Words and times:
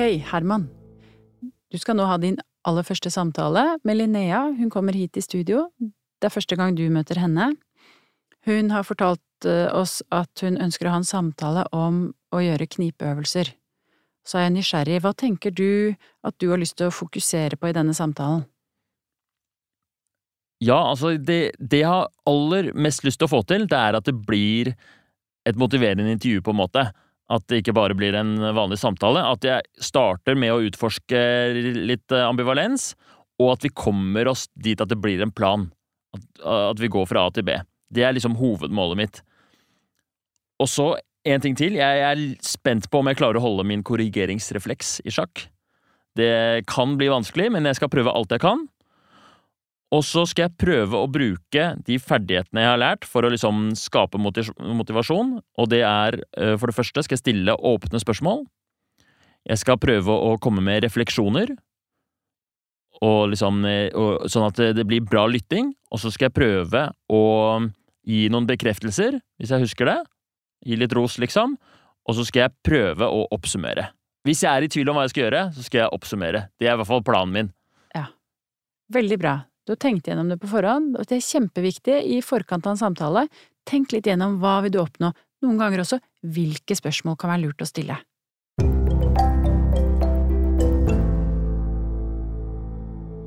Herman. 0.00 0.68
Du 1.70 1.78
skal 1.78 1.98
nå 1.98 2.06
ha 2.08 2.16
din 2.18 2.38
aller 2.66 2.84
første 2.86 3.10
samtale 3.12 3.78
med 3.84 3.98
Linnea. 3.98 4.46
Hun 4.56 4.70
kommer 4.72 4.96
hit 4.96 5.16
i 5.16 5.24
studio. 5.24 5.68
Det 5.78 6.28
er 6.28 6.34
første 6.34 6.56
gang 6.56 6.76
du 6.76 6.86
møter 6.92 7.20
henne. 7.20 7.52
Hun 8.48 8.70
har 8.72 8.86
fortalt 8.88 9.48
eh, 9.48 9.68
oss 9.76 10.00
at 10.10 10.44
hun 10.44 10.56
ønsker 10.60 10.88
å 10.88 10.94
ha 10.94 11.00
en 11.02 11.08
samtale 11.08 11.66
om 11.76 12.06
å 12.32 12.40
gjøre 12.40 12.68
knipeøvelser. 12.72 13.52
Så 14.24 14.38
er 14.38 14.46
jeg 14.46 14.54
nysgjerrig, 14.56 15.00
hva 15.04 15.12
tenker 15.16 15.52
du 15.52 15.92
at 16.24 16.36
du 16.40 16.50
har 16.52 16.60
lyst 16.60 16.78
til 16.80 16.88
å 16.88 16.94
fokusere 16.94 17.58
på 17.60 17.70
i 17.70 17.76
denne 17.76 17.96
samtalen? 17.96 18.46
Ja, 20.60 20.78
altså, 20.90 21.14
det, 21.16 21.56
det 21.56 21.84
jeg 21.84 21.88
har 21.88 22.10
aller 22.28 22.72
mest 22.76 23.04
lyst 23.06 23.20
til 23.20 23.30
å 23.30 23.32
få 23.32 23.44
til, 23.48 23.64
det 23.68 23.78
er 23.78 23.96
at 23.96 24.08
det 24.08 24.16
blir 24.16 24.74
et 25.48 25.56
motiverende 25.56 26.12
intervju, 26.12 26.42
på 26.44 26.52
en 26.52 26.60
måte. 26.60 26.84
At 27.30 27.46
det 27.50 27.60
ikke 27.62 27.76
bare 27.76 27.94
blir 27.94 28.16
en 28.18 28.34
vanlig 28.56 28.80
samtale. 28.80 29.22
At 29.22 29.46
jeg 29.46 29.66
starter 29.82 30.38
med 30.38 30.54
å 30.54 30.62
utforske 30.66 31.20
litt 31.86 32.14
eh, 32.14 32.26
ambivalens, 32.26 32.94
og 33.40 33.54
at 33.54 33.66
vi 33.66 33.72
kommer 33.72 34.28
oss 34.32 34.48
dit 34.58 34.80
at 34.82 34.90
det 34.90 34.98
blir 35.00 35.22
en 35.22 35.32
plan. 35.32 35.68
At, 36.16 36.26
at 36.74 36.82
vi 36.82 36.90
går 36.90 37.06
fra 37.08 37.28
A 37.28 37.34
til 37.34 37.46
B. 37.46 37.54
Det 37.90 38.02
er 38.06 38.16
liksom 38.16 38.36
hovedmålet 38.38 38.98
mitt. 38.98 39.22
Og 40.60 40.68
så 40.68 40.92
en 41.28 41.42
ting 41.42 41.56
til. 41.56 41.76
Jeg 41.78 42.04
er 42.04 42.20
spent 42.44 42.88
på 42.90 43.00
om 43.00 43.08
jeg 43.10 43.18
klarer 43.20 43.40
å 43.40 43.44
holde 43.44 43.66
min 43.68 43.84
korrigeringsrefleks 43.86 45.00
i 45.04 45.12
sjakk. 45.14 45.46
Det 46.18 46.66
kan 46.70 46.96
bli 46.98 47.10
vanskelig, 47.12 47.50
men 47.54 47.68
jeg 47.68 47.78
skal 47.78 47.92
prøve 47.92 48.12
alt 48.14 48.32
jeg 48.34 48.42
kan. 48.42 48.66
Og 49.90 50.04
så 50.06 50.22
skal 50.28 50.46
jeg 50.46 50.58
prøve 50.60 50.98
å 50.98 51.08
bruke 51.10 51.64
de 51.86 51.96
ferdighetene 51.98 52.62
jeg 52.62 52.70
har 52.70 52.78
lært, 52.78 53.06
for 53.08 53.26
å 53.26 53.32
liksom 53.32 53.72
skape 53.78 54.20
motivasjon. 54.22 55.32
Og 55.58 55.70
det 55.72 55.82
er 55.86 56.20
eh, 56.38 56.54
for 56.54 56.70
det 56.70 56.76
første 56.76 57.02
skal 57.02 57.16
jeg 57.16 57.24
stille 57.24 57.56
åpne 57.58 58.02
spørsmål. 58.02 58.44
Jeg 59.50 59.58
skal 59.62 59.80
prøve 59.82 60.14
å 60.14 60.36
komme 60.42 60.62
med 60.62 60.84
refleksjoner. 60.84 61.56
Og 63.02 63.32
liksom, 63.32 63.64
eh, 63.66 63.88
og, 63.98 64.28
sånn 64.30 64.46
at 64.46 64.62
det 64.78 64.86
blir 64.86 65.02
bra 65.02 65.26
lytting. 65.26 65.74
Og 65.90 66.04
så 66.04 66.14
skal 66.14 66.28
jeg 66.28 66.38
prøve 66.38 66.86
å 67.10 67.22
gi 68.06 68.28
noen 68.30 68.46
bekreftelser, 68.46 69.18
hvis 69.40 69.50
jeg 69.50 69.66
husker 69.66 69.90
det. 69.90 69.98
Gi 70.66 70.78
litt 70.78 70.94
ros, 70.94 71.18
liksom. 71.18 71.58
Og 72.06 72.16
så 72.16 72.26
skal 72.28 72.46
jeg 72.46 72.58
prøve 72.66 73.10
å 73.10 73.26
oppsummere. 73.34 73.90
Hvis 74.26 74.44
jeg 74.44 74.52
er 74.52 74.66
i 74.66 74.70
tvil 74.70 74.90
om 74.92 74.98
hva 74.98 75.06
jeg 75.06 75.14
skal 75.14 75.26
gjøre, 75.26 75.44
så 75.56 75.64
skal 75.64 75.82
jeg 75.84 75.94
oppsummere. 75.96 76.46
Det 76.60 76.68
er 76.68 76.76
i 76.76 76.80
hvert 76.80 76.90
fall 76.90 77.04
planen 77.04 77.34
min. 77.34 77.54
Ja. 77.96 78.10
Veldig 78.92 79.18
bra. 79.18 79.38
Du 79.70 79.76
har 79.76 79.84
tenkt 79.84 80.08
gjennom 80.10 80.26
det 80.26 80.34
på 80.42 80.48
forhånd, 80.50 80.96
og 80.98 81.06
det 81.06 81.20
er 81.20 81.22
kjempeviktig 81.22 82.00
i 82.10 82.16
forkant 82.26 82.64
av 82.66 82.72
en 82.72 82.78
samtale. 82.80 83.20
Tenk 83.70 83.92
litt 83.94 84.08
gjennom 84.10 84.40
hva 84.42 84.56
vil 84.64 84.72
du 84.74 84.80
oppnå, 84.82 85.12
noen 85.46 85.60
ganger 85.60 85.84
også 85.84 86.00
hvilke 86.26 86.74
spørsmål 86.74 87.14
kan 87.14 87.30
være 87.30 87.44
lurt 87.44 87.62
å 87.62 87.68
stille. 87.70 88.00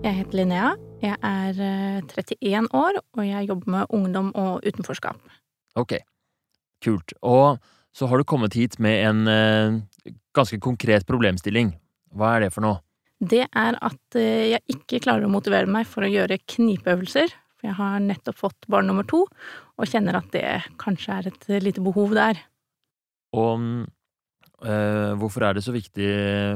Jeg 0.03 0.19
heter 0.19 0.35
Linnea. 0.41 0.75
Jeg 0.99 1.15
er 1.31 1.63
31 2.11 2.35
eh, 2.35 2.67
år, 2.75 2.99
og 2.99 3.23
jeg 3.23 3.47
jobber 3.47 3.75
med 3.77 3.95
ungdom 3.95 4.35
og 4.35 4.67
utenforskap. 4.67 5.23
Ok, 5.79 5.95
kult. 6.83 7.15
Og 7.23 7.55
så 7.95 8.11
har 8.11 8.19
du 8.19 8.27
kommet 8.27 8.59
hit 8.59 8.81
med 8.83 8.99
en 8.99 9.31
eh, 9.31 10.13
ganske 10.35 10.59
konkret 10.59 11.07
problemstilling. 11.07 11.77
Hva 12.11 12.35
er 12.35 12.49
det 12.49 12.51
for 12.57 12.67
noe? 12.67 12.83
Det 13.23 13.45
er 13.47 13.77
at 13.79 14.17
eh, 14.19 14.53
jeg 14.53 14.75
ikke 14.75 15.01
klarer 15.05 15.27
å 15.27 15.31
motivere 15.31 15.69
meg 15.69 15.87
for 15.89 16.05
å 16.05 16.11
gjøre 16.11 16.41
knipeøvelser. 16.49 17.33
For 17.57 17.69
jeg 17.69 17.77
har 17.79 18.01
nettopp 18.03 18.39
fått 18.39 18.67
barn 18.71 18.89
nummer 18.89 19.07
to, 19.07 19.23
og 19.79 19.89
kjenner 19.89 20.19
at 20.19 20.31
det 20.35 20.47
kanskje 20.81 21.19
er 21.19 21.29
et 21.31 21.47
lite 21.63 21.83
behov 21.83 22.15
der. 22.17 22.41
Og 23.33 23.61
øh, 23.63 25.13
hvorfor 25.21 25.47
er 25.47 25.55
det 25.55 25.63
så 25.65 25.73
viktig 25.75 26.09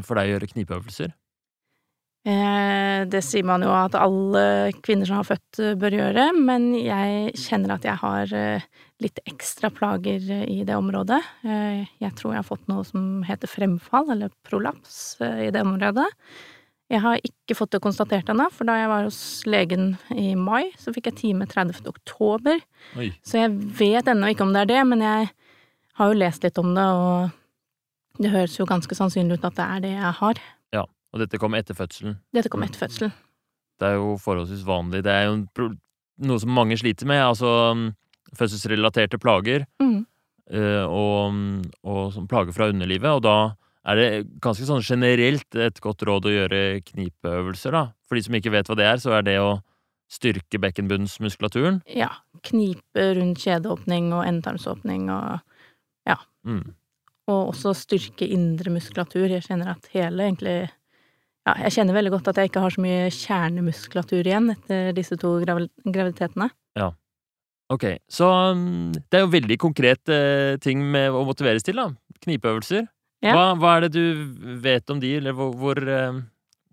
for 0.05 0.19
deg 0.19 0.27
å 0.27 0.35
gjøre 0.35 0.51
knipeøvelser? 0.51 1.15
Eh, 2.27 3.05
det 3.07 3.21
sier 3.23 3.45
man 3.47 3.63
jo 3.63 3.71
at 3.71 3.95
alle 3.95 4.73
kvinner 4.83 5.07
som 5.07 5.21
har 5.21 5.29
født, 5.29 5.61
bør 5.79 5.95
gjøre, 5.95 6.25
men 6.35 6.73
jeg 6.75 7.31
kjenner 7.39 7.77
at 7.77 7.87
jeg 7.87 8.01
har 8.03 8.35
litt 8.99 9.23
ekstra 9.29 9.71
plager 9.71 10.27
i 10.43 10.59
det 10.67 10.75
området. 10.75 11.21
Jeg 11.45 12.11
tror 12.17 12.33
jeg 12.33 12.41
har 12.41 12.49
fått 12.49 12.67
noe 12.67 12.83
som 12.89 13.23
heter 13.23 13.47
fremfall, 13.47 14.11
eller 14.11 14.33
prolaps, 14.49 15.21
i 15.21 15.53
det 15.53 15.63
området. 15.63 16.09
Jeg 16.87 17.03
har 17.03 17.19
ikke 17.19 17.55
fått 17.57 17.73
det 17.75 17.81
konstatert 17.83 18.29
ennå, 18.31 18.45
for 18.55 18.67
da 18.67 18.77
jeg 18.79 18.87
var 18.87 19.07
hos 19.09 19.19
legen 19.49 19.89
i 20.15 20.29
mai, 20.39 20.69
så 20.79 20.93
fikk 20.95 21.09
jeg 21.09 21.17
time 21.19 21.47
30. 21.49 21.81
oktober. 21.89 22.61
Oi. 22.95 23.09
Så 23.27 23.41
jeg 23.41 23.51
vet 23.75 24.07
ennå 24.07 24.29
ikke 24.31 24.45
om 24.47 24.53
det 24.55 24.63
er 24.63 24.71
det, 24.71 24.83
men 24.87 25.03
jeg 25.03 25.27
har 25.99 26.13
jo 26.13 26.19
lest 26.21 26.47
litt 26.47 26.61
om 26.61 26.71
det, 26.77 26.85
og 26.87 28.23
det 28.23 28.31
høres 28.31 28.55
jo 28.55 28.69
ganske 28.69 28.95
sannsynlig 28.95 29.39
ut 29.39 29.49
at 29.49 29.57
det 29.59 29.67
er 29.67 29.83
det 29.83 29.93
jeg 29.97 30.13
har. 30.21 30.41
Ja, 30.75 30.85
og 30.87 31.23
dette 31.23 31.41
kom 31.41 31.57
etter 31.59 31.75
fødselen? 31.75 32.21
Dette 32.35 32.51
kom 32.53 32.63
etter 32.63 32.79
fødselen. 32.85 33.11
Det 33.77 33.91
er 33.91 33.99
jo 33.99 34.15
forholdsvis 34.21 34.63
vanlig. 34.65 35.03
Det 35.05 35.13
er 35.13 35.27
jo 35.27 35.71
noe 36.25 36.41
som 36.41 36.55
mange 36.55 36.79
sliter 36.79 37.09
med, 37.09 37.19
altså 37.21 37.51
um, 37.75 37.89
fødselsrelaterte 38.37 39.19
plager, 39.21 39.67
mm. 39.83 40.05
Eh, 40.47 40.85
og, 40.87 41.35
og 41.83 42.13
plager 42.31 42.55
fra 42.55 42.69
underlivet, 42.71 43.17
og 43.17 43.25
da 43.25 43.33
er 43.87 43.99
det 43.99 44.07
ganske 44.43 44.67
sånn 44.67 44.83
generelt 44.83 45.55
et 45.55 45.79
godt 45.83 46.03
råd 46.07 46.27
å 46.27 46.33
gjøre 46.33 46.61
knipeøvelser, 46.83 47.75
da? 47.75 47.83
For 48.07 48.19
de 48.19 48.25
som 48.25 48.35
ikke 48.35 48.51
vet 48.51 48.67
hva 48.67 48.75
det 48.79 48.87
er, 48.87 48.99
så 48.99 49.13
er 49.17 49.27
det 49.27 49.37
å 49.39 49.59
styrke 50.11 50.59
bekkenbunnsmuskulaturen? 50.63 51.81
Ja. 51.91 52.11
Knipe 52.47 53.05
rundt 53.17 53.41
kjedeåpning 53.43 54.11
og 54.15 54.25
endetarmsåpning 54.27 55.07
og 55.11 55.39
ja. 56.07 56.17
Mm. 56.47 56.75
Og 57.27 57.53
også 57.53 57.73
styrke 57.75 58.27
indre 58.31 58.71
muskulatur. 58.71 59.27
Jeg 59.31 59.45
kjenner 59.47 59.73
at 59.75 59.89
hele 59.95 60.29
egentlig 60.29 60.57
Ja, 61.47 61.53
jeg 61.63 61.77
kjenner 61.77 61.95
veldig 61.95 62.11
godt 62.11 62.27
at 62.27 62.39
jeg 62.41 62.49
ikke 62.49 62.59
har 62.59 62.73
så 62.75 62.81
mye 62.83 63.03
kjernemuskulatur 63.15 64.27
igjen 64.27 64.49
etter 64.51 64.89
disse 64.95 65.15
to 65.19 65.37
graviditetene. 65.45 66.49
Ja. 66.75 66.89
Ok, 67.71 67.85
så 68.11 68.27
mm, 68.55 68.97
det 69.07 69.15
er 69.15 69.23
jo 69.23 69.31
veldig 69.31 69.57
konkrete 69.59 70.17
eh, 70.17 70.57
ting 70.63 70.83
med 70.91 71.15
å 71.15 71.23
motiveres 71.27 71.63
til, 71.63 71.79
da. 71.79 71.87
Knipeøvelser. 72.23 72.89
Ja. 73.25 73.33
Hva, 73.33 73.45
hva, 73.57 73.75
er 73.75 73.87
det 73.87 73.97
du 73.97 74.57
vet 74.61 74.93
om 74.93 74.99
de, 75.01 75.15
eller 75.17 75.33
hvor, 75.33 75.53
hvor 75.57 75.79
eh, 75.81 76.19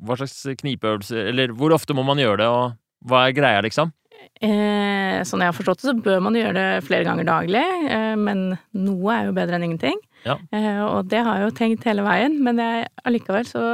Hva 0.05 0.16
slags 0.21 0.43
knipeøvelser 0.60 1.31
Eller 1.31 1.55
hvor 1.56 1.72
ofte 1.72 1.97
må 1.97 2.05
man 2.05 2.21
gjøre 2.21 2.43
det, 2.43 2.49
og 2.53 2.75
hva 3.09 3.22
er 3.28 3.37
greia, 3.37 3.62
liksom? 3.65 3.93
Eh, 4.41 5.21
sånn 5.28 5.43
jeg 5.44 5.50
har 5.50 5.56
forstått 5.56 5.82
det, 5.82 5.91
så 5.91 6.05
bør 6.05 6.22
man 6.25 6.37
gjøre 6.38 6.55
det 6.56 6.84
flere 6.87 7.05
ganger 7.06 7.27
daglig, 7.28 7.62
eh, 7.93 8.15
men 8.16 8.55
noe 8.77 9.15
er 9.15 9.28
jo 9.28 9.34
bedre 9.37 9.59
enn 9.59 9.66
ingenting. 9.69 10.00
Ja. 10.25 10.38
Eh, 10.56 10.81
og 10.84 11.10
det 11.12 11.21
har 11.27 11.38
jeg 11.38 11.49
jo 11.49 11.55
tenkt 11.59 11.87
hele 11.88 12.05
veien, 12.06 12.38
men 12.44 12.61
jeg, 12.62 12.88
allikevel 13.05 13.49
så 13.49 13.65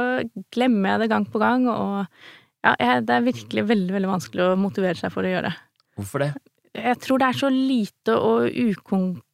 glemmer 0.53 0.93
jeg 0.93 1.03
det 1.03 1.11
gang 1.13 1.27
på 1.31 1.41
gang, 1.41 1.67
og 1.71 2.03
ja, 2.03 2.75
jeg, 2.75 3.05
det 3.07 3.15
er 3.15 3.27
virkelig 3.29 3.65
veldig, 3.71 3.95
veldig 3.97 4.11
vanskelig 4.11 4.47
å 4.49 4.59
motivere 4.59 4.99
seg 4.99 5.13
for 5.13 5.25
å 5.25 5.31
gjøre. 5.31 5.51
det. 5.51 5.87
Hvorfor 5.99 6.25
det? 6.25 6.31
Jeg 6.77 6.99
tror 7.03 7.21
det 7.21 7.29
er 7.29 7.39
så 7.39 7.51
lite 7.51 8.15
og 8.15 8.59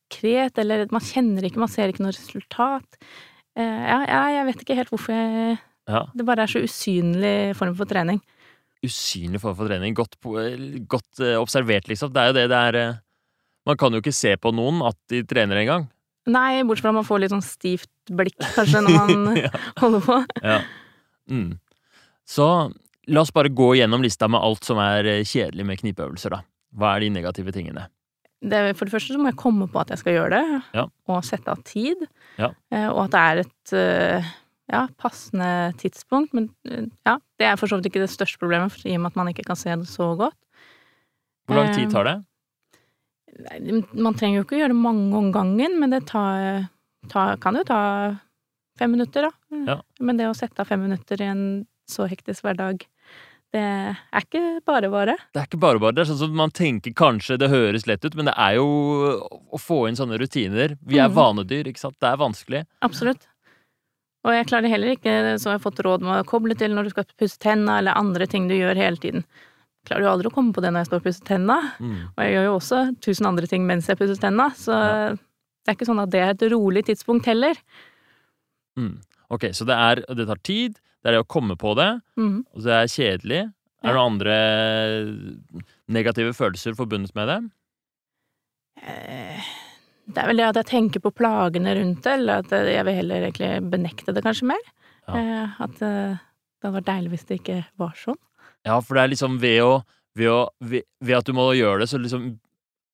ukonkret, 0.07 0.57
eller 0.57 0.87
man 0.91 1.01
kjenner 1.01 1.43
ikke, 1.43 1.59
man 1.59 1.69
ser 1.69 1.89
ikke 1.89 2.03
noe 2.03 2.15
resultat. 2.15 2.85
Eh, 3.57 3.63
ja, 3.63 4.05
ja, 4.07 4.23
jeg 4.37 4.45
vet 4.47 4.61
ikke 4.61 4.75
helt 4.75 4.89
hvorfor 4.89 5.13
jeg 5.13 5.57
ja. 5.87 6.03
Det 6.13 6.25
bare 6.27 6.43
er 6.43 6.47
så 6.51 6.59
usynlig 6.59 7.55
form 7.55 7.73
for 7.73 7.87
trening. 7.87 8.19
Usynlig 8.83 9.39
form 9.39 9.55
for 9.55 9.69
trening. 9.69 9.93
Godt, 9.95 10.17
godt 10.19 11.21
uh, 11.21 11.39
observert, 11.39 11.87
liksom. 11.87 12.11
Det 12.11 12.19
er 12.19 12.27
jo 12.27 12.33
det 12.35 12.49
det 12.51 12.57
er 12.57 12.97
Man 13.65 13.77
kan 13.77 13.93
jo 13.93 14.01
ikke 14.01 14.11
se 14.11 14.35
på 14.35 14.51
noen 14.51 14.81
at 14.83 14.97
de 15.07 15.23
trener 15.23 15.61
engang. 15.61 15.87
Nei, 16.27 16.63
bortsett 16.67 16.83
fra 16.83 16.91
at 16.91 16.97
man 16.99 17.07
får 17.07 17.21
litt 17.23 17.31
sånn 17.31 17.43
stivt 17.43 18.11
blikk, 18.11 18.35
kanskje, 18.57 18.83
når 18.83 18.97
man 18.99 19.37
ja. 19.45 19.51
holder 19.79 20.03
på. 20.03 20.19
Ja. 20.43 20.59
Mm. 21.31 21.55
Så 22.27 22.47
la 23.07 23.23
oss 23.23 23.31
bare 23.31 23.47
gå 23.47 23.73
gjennom 23.79 24.03
lista 24.03 24.27
med 24.27 24.43
alt 24.43 24.67
som 24.67 24.79
er 24.83 25.07
kjedelig 25.23 25.69
med 25.71 25.79
knipeøvelser, 25.79 26.35
da. 26.35 26.43
Hva 26.75 26.97
er 26.97 27.07
de 27.07 27.13
negative 27.15 27.55
tingene? 27.55 27.87
Det, 28.41 28.77
For 28.77 28.85
det 28.85 28.93
første 28.93 29.15
så 29.15 29.21
må 29.21 29.31
jeg 29.31 29.39
komme 29.39 29.67
på 29.71 29.79
at 29.81 29.89
jeg 29.93 30.01
skal 30.01 30.17
gjøre 30.17 30.37
det, 30.37 30.59
ja. 30.77 30.83
og 31.09 31.25
sette 31.25 31.53
av 31.53 31.63
tid. 31.65 32.03
Ja. 32.37 32.51
Eh, 32.73 32.89
og 32.91 33.07
at 33.07 33.15
det 33.15 33.21
er 33.21 33.41
et 33.41 33.73
eh, 33.77 34.31
ja, 34.73 34.83
passende 35.01 35.49
tidspunkt. 35.81 36.35
Men 36.37 36.51
eh, 36.69 36.85
ja, 37.07 37.17
det 37.39 37.49
er 37.49 37.57
for 37.59 37.69
så 37.69 37.79
vidt 37.79 37.89
ikke 37.89 38.03
det 38.03 38.13
største 38.13 38.41
problemet, 38.41 38.77
i 38.85 38.95
og 38.95 39.03
med 39.03 39.13
at 39.13 39.19
man 39.19 39.31
ikke 39.31 39.47
kan 39.47 39.59
se 39.59 39.73
det 39.73 39.89
så 39.89 40.11
godt. 40.19 40.37
Hvor 41.47 41.61
lang 41.61 41.73
tid 41.73 41.89
tar 41.93 42.03
det? 42.03 42.17
Man 43.95 44.17
trenger 44.17 44.41
jo 44.41 44.45
ikke 44.45 44.57
å 44.57 44.61
gjøre 44.61 44.73
det 44.73 44.81
mange 44.81 45.17
om 45.17 45.31
gangen, 45.31 45.77
men 45.79 45.93
det 45.93 46.03
tar, 46.09 46.67
tar, 47.11 47.37
kan 47.41 47.55
jo 47.55 47.63
ta 47.67 47.81
fem 48.77 48.91
minutter, 48.93 49.29
da. 49.29 49.57
Ja. 49.71 49.79
Men 50.03 50.19
det 50.19 50.27
å 50.29 50.35
sette 50.37 50.61
av 50.61 50.69
fem 50.69 50.83
minutter 50.83 51.21
i 51.23 51.29
en 51.31 51.43
så 51.87 52.05
hektisk 52.09 52.43
hverdag 52.43 52.83
det 53.55 53.63
er 53.63 54.25
ikke 54.25 54.41
bare 54.67 54.89
bare. 54.91 55.15
Det 55.33 55.39
er 55.39 55.47
ikke 55.47 55.61
bare 55.61 55.79
bare. 55.79 55.95
Det 55.95 56.03
er 56.03 56.09
sånn 56.09 56.19
som 56.19 56.35
man 56.35 56.51
tenker 56.51 56.93
kanskje 56.97 57.39
det 57.39 57.47
høres 57.51 57.87
lett 57.87 58.03
ut, 58.03 58.15
men 58.19 58.27
det 58.27 58.35
er 58.35 58.57
jo 58.59 58.67
å 59.55 59.59
få 59.61 59.85
inn 59.87 59.97
sånne 59.97 60.19
rutiner. 60.19 60.75
Vi 60.83 60.99
er 60.99 61.07
mm. 61.07 61.15
vanedyr, 61.15 61.69
ikke 61.71 61.85
sant. 61.85 61.97
Det 62.03 62.09
er 62.09 62.19
vanskelig. 62.19 62.63
Absolutt. 62.85 63.27
Og 64.27 64.33
jeg 64.35 64.47
klarer 64.49 64.71
heller 64.73 64.95
ikke, 64.97 65.13
så 65.39 65.53
jeg 65.53 65.55
har 65.55 65.63
fått 65.63 65.79
råd 65.85 66.03
med 66.03 66.19
å 66.19 66.27
koble 66.27 66.57
til 66.59 66.73
når 66.75 66.89
du 66.89 66.95
skal 66.95 67.07
pusse 67.15 67.39
tenna, 67.39 67.77
eller 67.79 67.95
andre 67.95 68.27
ting 68.27 68.49
du 68.49 68.57
gjør 68.57 68.79
hele 68.79 68.99
tiden. 68.99 69.23
Jeg 69.23 69.93
klarer 69.93 70.03
jo 70.03 70.11
aldri 70.11 70.31
å 70.31 70.35
komme 70.35 70.51
på 70.51 70.63
det 70.63 70.73
når 70.73 70.83
jeg 70.83 70.89
står 70.89 70.99
og 70.99 71.05
pusser 71.05 71.27
tenna. 71.29 71.57
Mm. 71.79 71.99
Og 72.09 72.23
jeg 72.25 72.33
gjør 72.33 72.47
jo 72.49 72.55
også 72.57 72.81
tusen 73.05 73.29
andre 73.29 73.47
ting 73.47 73.67
mens 73.69 73.87
jeg 73.87 73.99
pusser 73.99 74.19
tenna, 74.19 74.49
så 74.59 74.75
ja. 74.75 75.13
det 75.15 75.71
er 75.71 75.77
ikke 75.79 75.87
sånn 75.87 76.03
at 76.03 76.11
det 76.11 76.23
er 76.25 76.33
et 76.33 76.43
rolig 76.51 76.83
tidspunkt 76.89 77.29
heller. 77.31 77.55
Mm. 78.77 78.97
Ok, 79.31 79.49
så 79.55 79.65
det 79.67 79.75
er 79.75 80.03
Det 80.15 80.27
tar 80.27 80.43
tid, 80.43 80.75
det 81.07 81.13
er 81.13 81.15
det 81.15 81.23
å 81.23 81.27
komme 81.31 81.55
på 81.55 81.71
det, 81.79 81.87
mm. 82.19 82.33
og 82.51 82.63
det 82.65 82.73
er 82.75 82.89
kjedelig. 82.91 83.37
Er 83.47 83.87
det 83.87 83.87
Ja. 83.87 83.93
noen 83.95 84.11
andre 84.11 84.33
negative 85.87 86.33
følelser 86.35 86.75
forbundet 86.75 87.13
med 87.15 87.29
det? 87.31 87.37
Eh, 88.83 89.47
Det 90.07 90.21
er 90.23 90.27
vel 90.29 90.37
det 90.39 90.45
at 90.47 90.55
jeg 90.61 90.67
tenker 90.71 91.01
på 91.03 91.11
plagene 91.15 91.73
rundt 91.75 92.03
det, 92.03 92.13
eller 92.19 92.43
at 92.43 92.51
jeg 92.51 92.83
vil 92.87 92.95
heller 92.95 93.25
egentlig 93.27 93.69
benekte 93.71 94.13
det 94.15 94.23
kanskje 94.23 94.47
mer. 94.51 94.67
Ja. 95.07 95.15
Eh, 95.19 95.61
At 95.63 95.81
eh, 95.83 96.15
det 96.17 96.63
hadde 96.63 96.75
vært 96.77 96.87
deilig 96.91 97.11
hvis 97.13 97.25
det 97.27 97.39
ikke 97.41 97.57
var 97.79 97.95
sånn. 97.99 98.19
Ja, 98.65 98.79
for 98.81 98.95
det 98.95 99.03
er 99.03 99.13
liksom 99.15 99.39
ved 99.39 99.61
å 99.63 99.83
Ved, 100.17 100.31
å, 100.33 100.47
ved, 100.65 100.81
ved 100.99 101.13
at 101.13 101.27
du 101.29 101.33
må 101.37 101.43
gjøre 101.53 101.83
det, 101.83 101.89
så 101.91 101.99
liksom 102.01 102.39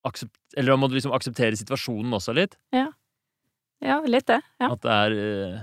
aksept, 0.04 0.36
Eller 0.58 0.74
da 0.74 0.76
må 0.76 0.90
du 0.90 0.96
liksom 0.98 1.14
akseptere 1.16 1.56
situasjonen 1.56 2.12
også 2.12 2.34
litt. 2.36 2.58
Ja, 2.74 4.02
litt 4.04 4.28
det. 4.28 4.42
Ja. 4.60 4.74
At 4.74 4.82
det 4.84 4.92
er 4.92 5.16
eh, 5.16 5.62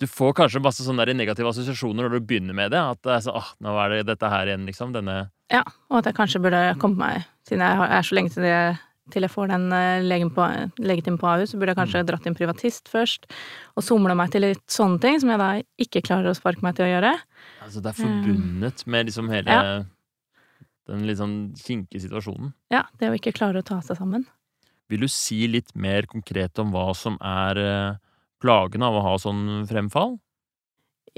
Du 0.00 0.06
får 0.08 0.32
kanskje 0.38 0.62
masse 0.64 0.84
sånne 0.86 1.04
negative 1.12 1.50
assosiasjoner 1.52 2.06
når 2.06 2.14
du 2.16 2.28
begynner 2.30 2.56
med 2.56 2.72
det. 2.72 2.80
At 2.80 3.00
det 3.04 3.16
er 3.18 3.24
så, 3.26 3.34
ah, 3.36 3.50
nå 3.60 3.74
er 3.82 3.98
det 3.98 4.06
dette 4.14 4.30
her 4.32 4.48
igjen, 4.48 4.64
liksom. 4.68 4.94
Denne 4.96 5.16
ja. 5.52 5.60
Og 5.90 5.98
at 6.00 6.08
jeg 6.08 6.16
kanskje 6.16 6.40
burde 6.44 6.60
komme 6.80 6.96
meg 7.02 7.26
Siden 7.48 7.64
jeg 7.66 7.90
er 7.90 8.06
så 8.06 8.14
lenge 8.16 8.30
til 8.32 8.46
jeg, 8.46 8.78
til 9.10 9.26
jeg 9.26 9.32
får 9.32 9.48
den 9.50 9.64
eh, 9.74 10.04
legen 10.06 10.28
på, 10.30 10.44
legetimen 10.78 11.18
på 11.18 11.26
AU, 11.26 11.44
så 11.50 11.58
burde 11.58 11.72
jeg 11.74 11.80
kanskje 11.80 12.02
dratt 12.06 12.28
inn 12.30 12.36
privatist 12.38 12.86
først. 12.92 13.26
Og 13.74 13.82
somla 13.82 14.14
meg 14.14 14.30
til 14.30 14.44
litt 14.46 14.62
sånne 14.70 15.00
ting, 15.02 15.18
som 15.18 15.32
jeg 15.32 15.40
da 15.42 15.48
ikke 15.82 16.04
klarer 16.06 16.30
å 16.30 16.36
sparke 16.38 16.62
meg 16.62 16.76
til 16.78 16.86
å 16.86 16.90
gjøre. 16.92 17.14
Altså, 17.64 17.82
det 17.82 17.90
er 17.90 17.98
forbundet 17.98 18.84
med 18.86 19.10
liksom 19.10 19.32
hele 19.34 19.56
Ja. 19.56 19.80
den 20.86 21.06
litt 21.08 21.18
sånn 21.18 21.38
kinkige 21.58 22.04
situasjonen. 22.06 22.52
Ja, 22.70 22.84
det 23.00 23.10
å 23.10 23.18
ikke 23.18 23.34
klare 23.34 23.64
å 23.64 23.66
ta 23.66 23.80
seg 23.82 23.98
sammen. 23.98 24.28
Vil 24.88 25.02
du 25.04 25.10
si 25.10 25.42
litt 25.50 25.74
mer 25.74 26.06
konkret 26.06 26.56
om 26.62 26.70
hva 26.70 26.94
som 26.94 27.18
er 27.20 27.98
eh, 28.40 28.42
plagen 28.42 28.82
av 28.82 28.96
å 28.96 29.04
ha 29.04 29.14
sånn 29.20 29.66
fremfall? 29.68 30.18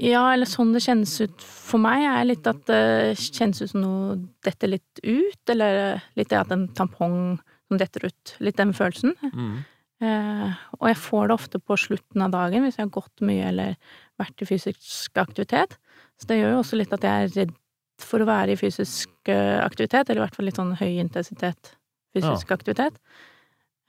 Ja, 0.01 0.31
eller 0.33 0.49
sånn 0.49 0.73
det 0.73 0.81
kjennes 0.81 1.13
ut 1.21 1.43
for 1.43 1.81
meg, 1.81 2.01
er 2.09 2.25
litt 2.25 2.47
at 2.49 2.63
det 2.65 3.13
kjennes 3.19 3.61
ut 3.61 3.69
som 3.69 3.83
noe 3.83 4.15
detter 4.45 4.71
litt 4.71 5.03
ut, 5.03 5.41
eller 5.53 6.01
litt 6.17 6.31
det 6.31 6.39
at 6.39 6.53
en 6.53 6.67
tampong 6.73 7.37
som 7.67 7.77
detter 7.77 8.07
ut. 8.09 8.35
Litt 8.41 8.57
den 8.57 8.73
følelsen. 8.73 9.13
Mm. 9.33 9.59
Eh, 10.03 10.55
og 10.79 10.87
jeg 10.89 10.99
får 10.99 11.27
det 11.29 11.35
ofte 11.37 11.61
på 11.61 11.77
slutten 11.77 12.25
av 12.25 12.33
dagen 12.33 12.65
hvis 12.65 12.79
jeg 12.79 12.87
har 12.87 12.95
gått 12.95 13.21
mye 13.23 13.45
eller 13.51 13.77
vært 14.19 14.41
i 14.41 14.49
fysisk 14.49 15.21
aktivitet. 15.21 15.77
Så 16.17 16.27
det 16.29 16.41
gjør 16.41 16.55
jo 16.55 16.63
også 16.63 16.79
litt 16.79 16.95
at 16.97 17.05
jeg 17.05 17.27
er 17.27 17.37
redd 17.37 17.53
for 18.01 18.23
å 18.23 18.27
være 18.27 18.55
i 18.55 18.59
fysisk 18.59 19.31
eh, 19.31 19.61
aktivitet, 19.61 20.09
eller 20.09 20.23
i 20.23 20.25
hvert 20.25 20.35
fall 20.35 20.49
litt 20.49 20.59
sånn 20.59 20.75
høy 20.79 20.97
intensitet 20.97 21.75
fysisk 22.13 22.51
aktivitet. 22.53 22.97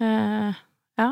Eh, 0.03 0.61
ja. 1.01 1.11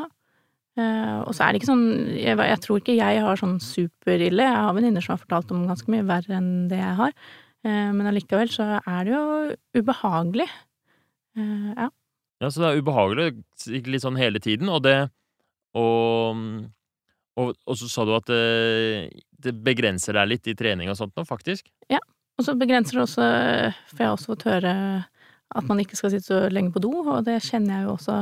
Eh, 0.79 1.17
og 1.21 1.31
så 1.37 1.45
er 1.45 1.53
det 1.53 1.61
ikke 1.61 1.69
sånn 1.69 1.87
jeg, 2.17 2.33
jeg 2.33 2.59
tror 2.63 2.79
ikke 2.81 2.97
jeg 2.97 3.23
har 3.25 3.39
sånn 3.39 3.57
superille. 3.61 4.45
Jeg 4.47 4.61
har 4.65 4.77
venninner 4.77 5.05
som 5.05 5.15
har 5.15 5.21
fortalt 5.21 5.51
om 5.53 5.65
ganske 5.69 5.91
mye 5.93 6.05
verre 6.09 6.37
enn 6.39 6.53
det 6.71 6.79
jeg 6.81 6.99
har. 7.01 7.17
Eh, 7.65 7.89
men 7.95 8.09
allikevel 8.09 8.51
så 8.53 8.69
er 8.79 9.01
det 9.05 9.13
jo 9.13 9.25
ubehagelig. 9.81 10.49
Eh, 11.37 11.67
ja. 11.73 11.89
Ja, 12.41 12.49
så 12.49 12.63
det 12.63 12.69
er 12.69 12.81
ubehagelig 12.81 13.27
litt 13.87 14.03
sånn 14.03 14.19
hele 14.19 14.41
tiden, 14.43 14.71
og 14.73 14.83
det 14.87 14.97
Og, 15.73 16.37
og, 17.41 17.55
og 17.65 17.77
så 17.79 17.87
sa 17.89 18.03
du 18.05 18.11
at 18.13 18.27
det, 18.29 18.43
det 19.41 19.53
begrenser 19.65 20.13
deg 20.13 20.27
litt 20.29 20.49
i 20.51 20.53
trening 20.53 20.91
og 20.91 20.99
sånt 20.99 21.15
nå, 21.17 21.23
faktisk. 21.25 21.65
Og 22.37 22.45
så 22.45 22.55
begrenser 22.57 22.97
det 22.97 23.03
også, 23.05 23.25
for 23.89 24.01
jeg 24.01 24.09
har 24.09 24.15
også 24.15 24.31
fått 24.31 24.45
høre 24.49 24.73
at 25.53 25.67
man 25.69 25.81
ikke 25.83 25.97
skal 25.97 26.13
sitte 26.13 26.29
så 26.31 26.39
lenge 26.49 26.73
på 26.73 26.81
do, 26.81 26.91
og 27.03 27.25
det 27.27 27.43
kjenner 27.45 27.75
jeg 27.75 27.85
jo 27.85 27.93
også 27.93 28.15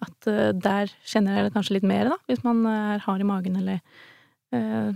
at 0.00 0.28
eh, 0.30 0.50
der 0.56 0.92
kjenner 1.06 1.36
jeg 1.38 1.48
det 1.48 1.54
kanskje 1.54 1.76
litt 1.78 1.86
mer, 1.88 2.12
da, 2.12 2.18
hvis 2.30 2.42
man 2.46 2.64
er 2.68 3.02
hard 3.04 3.22
i 3.24 3.28
magen 3.28 3.58
eller 3.60 3.80
eh, 4.54 4.92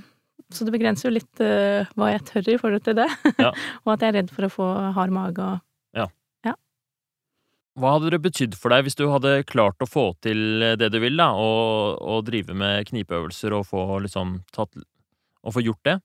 Så 0.55 0.65
det 0.65 0.73
begrenser 0.75 1.09
jo 1.09 1.17
litt 1.17 1.43
eh, 1.43 1.89
hva 1.99 2.13
jeg 2.13 2.25
tør 2.31 2.51
i 2.55 2.59
forhold 2.63 2.85
til 2.87 2.99
det. 3.03 3.09
Ja. 3.45 3.53
og 3.85 3.95
at 3.97 4.03
jeg 4.05 4.13
er 4.15 4.19
redd 4.23 4.35
for 4.35 4.47
å 4.49 4.53
få 4.53 4.69
hard 4.97 5.15
mage 5.15 5.43
og 5.43 5.63
Hva 7.77 7.91
hadde 7.93 8.09
det 8.15 8.23
betydd 8.25 8.55
for 8.57 8.73
deg 8.73 8.87
hvis 8.87 8.97
du 8.97 9.05
hadde 9.13 9.43
klart 9.45 9.83
å 9.85 9.89
få 9.89 10.07
til 10.25 10.63
det 10.81 10.89
du 10.95 10.97
vil, 11.03 11.19
da, 11.21 11.29
og, 11.37 11.99
og 12.01 12.23
drive 12.25 12.57
med 12.57 12.89
knipeøvelser 12.89 13.53
og 13.53 13.67
få 13.69 13.83
liksom 14.07 14.39
tatt 14.57 14.79
Og 15.45 15.53
få 15.53 15.61
gjort 15.61 15.83
det? 15.85 15.99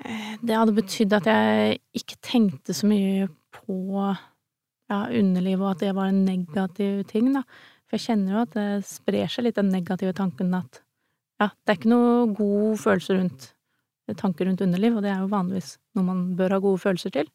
Eh, 0.00 0.38
Det 0.40 0.56
hadde 0.56 0.74
betydd 0.78 1.12
at 1.18 1.28
jeg 1.28 1.82
ikke 2.00 2.16
tenkte 2.24 2.72
så 2.72 2.88
mye 2.88 3.28
på 3.52 3.76
ja, 4.08 5.02
underlivet, 5.12 5.60
og 5.60 5.70
at 5.74 5.84
det 5.84 5.92
var 5.96 6.08
en 6.08 6.24
negativ 6.24 7.04
ting, 7.12 7.28
da. 7.36 7.44
For 7.92 8.00
jeg 8.00 8.06
kjenner 8.08 8.32
jo 8.32 8.42
at 8.46 8.54
det 8.56 8.68
sprer 8.88 9.28
seg 9.28 9.44
litt 9.44 9.58
den 9.60 9.68
negative 9.68 10.14
tanken 10.16 10.54
at 10.56 10.78
ja, 11.42 11.50
det 11.52 11.72
er 11.74 11.76
ikke 11.76 11.90
noe 11.92 12.30
god 12.38 12.78
følelse 12.80 13.18
rundt 13.18 13.50
tanker 14.18 14.44
rundt 14.48 14.60
underliv, 14.64 14.96
og 14.96 15.04
det 15.04 15.10
er 15.12 15.20
jo 15.22 15.28
vanligvis 15.32 15.74
noe 15.96 16.04
man 16.04 16.22
bør 16.36 16.52
ha 16.56 16.58
gode 16.60 16.80
følelser 16.82 17.12
til. 17.14 17.28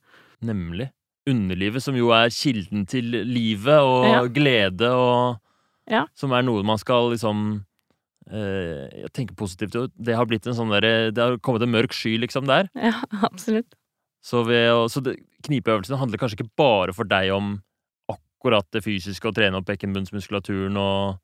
Nemlig. 0.45 0.89
Underlivet, 1.30 1.81
som 1.83 1.95
jo 1.98 2.09
er 2.15 2.30
kilden 2.33 2.86
til 2.89 3.07
livet 3.25 3.80
og 3.81 4.06
Ja. 4.09 4.19
glede, 4.27 4.89
og 4.89 5.39
Ja. 5.89 6.06
som 6.15 6.31
er 6.33 6.42
noe 6.44 6.63
man 6.63 6.77
skal 6.77 7.12
liksom 7.13 7.63
eh, 8.30 9.07
tenke 9.13 9.36
positivt 9.36 9.71
til. 9.71 9.88
Det 9.98 10.15
har 10.15 10.25
blitt 10.25 10.45
en 10.48 10.54
sånn 10.54 10.69
derre 10.69 11.12
Det 11.13 11.18
har 11.24 11.38
kommet 11.38 11.63
en 11.63 11.71
mørk 11.71 11.94
sky, 11.94 12.18
liksom, 12.19 12.45
der. 12.45 12.69
Ja, 12.75 12.92
absolutt. 13.24 13.74
Så, 14.21 14.44
ved 14.45 14.89
så 14.92 15.01
det, 15.01 15.18
knipeøvelsene 15.48 15.98
handler 15.98 16.18
kanskje 16.19 16.42
ikke 16.42 16.51
bare 16.57 16.94
for 16.94 17.06
deg 17.06 17.31
om 17.31 17.62
akkurat 18.37 18.67
det 18.71 18.83
fysiske, 18.85 19.27
å 19.27 19.33
trene 19.35 19.57
opp 19.57 19.65
bekkenbunnsmuskulaturen 19.67 20.77
og 20.77 21.17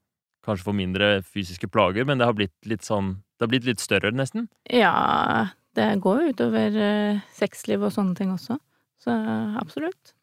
kanskje 0.44 0.66
få 0.66 0.74
mindre 0.76 1.22
fysiske 1.24 1.70
plager, 1.72 2.06
men 2.06 2.20
det 2.20 2.26
har 2.28 2.36
blitt 2.36 2.56
litt 2.68 2.84
sånn 2.84 3.22
Det 3.38 3.46
har 3.48 3.52
blitt 3.52 3.66
litt 3.68 3.82
større, 3.84 4.12
nesten. 4.16 4.46
Ja, 4.72 5.50
det 5.76 6.00
går 6.00 6.22
jo 6.22 6.34
utover 6.34 6.76
eh, 6.80 7.22
sexliv 7.36 7.82
og 7.84 7.92
sånne 7.92 8.16
ting 8.16 8.30
også. 8.32 8.56
Så 9.04 9.12
absolutt. 9.60 10.14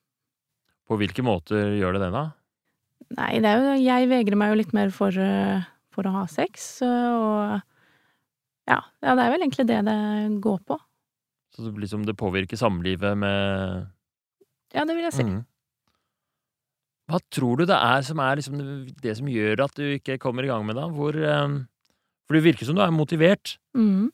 På 0.89 0.97
hvilke 0.97 1.21
måter 1.27 1.75
gjør 1.77 1.99
det 1.99 2.05
det, 2.07 2.11
da? 2.15 2.23
Nei, 3.19 3.33
det 3.43 3.51
er 3.51 3.59
jo 3.61 3.75
Jeg 3.83 4.09
vegrer 4.09 4.39
meg 4.41 4.53
jo 4.53 4.61
litt 4.63 4.73
mer 4.73 4.95
for, 4.95 5.13
eh, 5.13 5.67
for 5.93 6.09
å 6.09 6.15
ha 6.15 6.25
sex, 6.31 6.81
og 6.87 7.61
ja, 8.71 8.79
ja, 9.03 9.15
det 9.19 9.25
er 9.27 9.35
vel 9.35 9.43
egentlig 9.43 9.67
det 9.69 9.83
det 9.85 9.99
går 10.41 10.61
på. 10.65 10.79
Så 11.53 11.67
det, 11.67 11.75
liksom, 11.83 12.07
det 12.07 12.17
påvirker 12.17 12.57
samlivet 12.57 13.19
med 13.19 13.89
Ja, 14.73 14.85
det 14.87 14.95
vil 14.95 15.09
jeg 15.11 15.17
si. 15.19 15.25
Mhm. 15.27 15.45
Hva 17.11 17.19
tror 17.35 17.59
du 17.61 17.65
det 17.67 17.77
er 17.77 18.05
som 18.07 18.21
er 18.23 18.39
liksom 18.39 18.61
det 19.03 19.17
som 19.19 19.27
gjør 19.31 19.65
at 19.67 19.75
du 19.75 19.83
ikke 19.97 20.19
kommer 20.23 20.47
i 20.47 20.51
gang 20.53 20.65
med 20.69 20.77
det? 20.79 20.87
Hvor 20.95 21.17
eh, 21.19 21.59
For 22.29 22.39
det 22.39 22.45
virker 22.45 22.69
som 22.69 22.77
du 22.79 22.83
er 22.85 22.95
motivert. 22.95 23.57
Mm. 23.75 24.09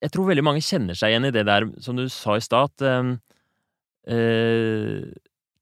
Jeg 0.00 0.12
tror 0.12 0.28
veldig 0.30 0.44
mange 0.44 0.64
kjenner 0.64 0.96
seg 0.96 1.12
igjen 1.12 1.28
i 1.28 1.34
det 1.34 1.44
der, 1.48 1.66
som 1.84 1.96
du 1.98 2.06
sa 2.12 2.36
i 2.36 2.44
stad, 2.44 2.70
at 2.72 2.86
eh, 2.88 3.12
eh, 4.16 5.04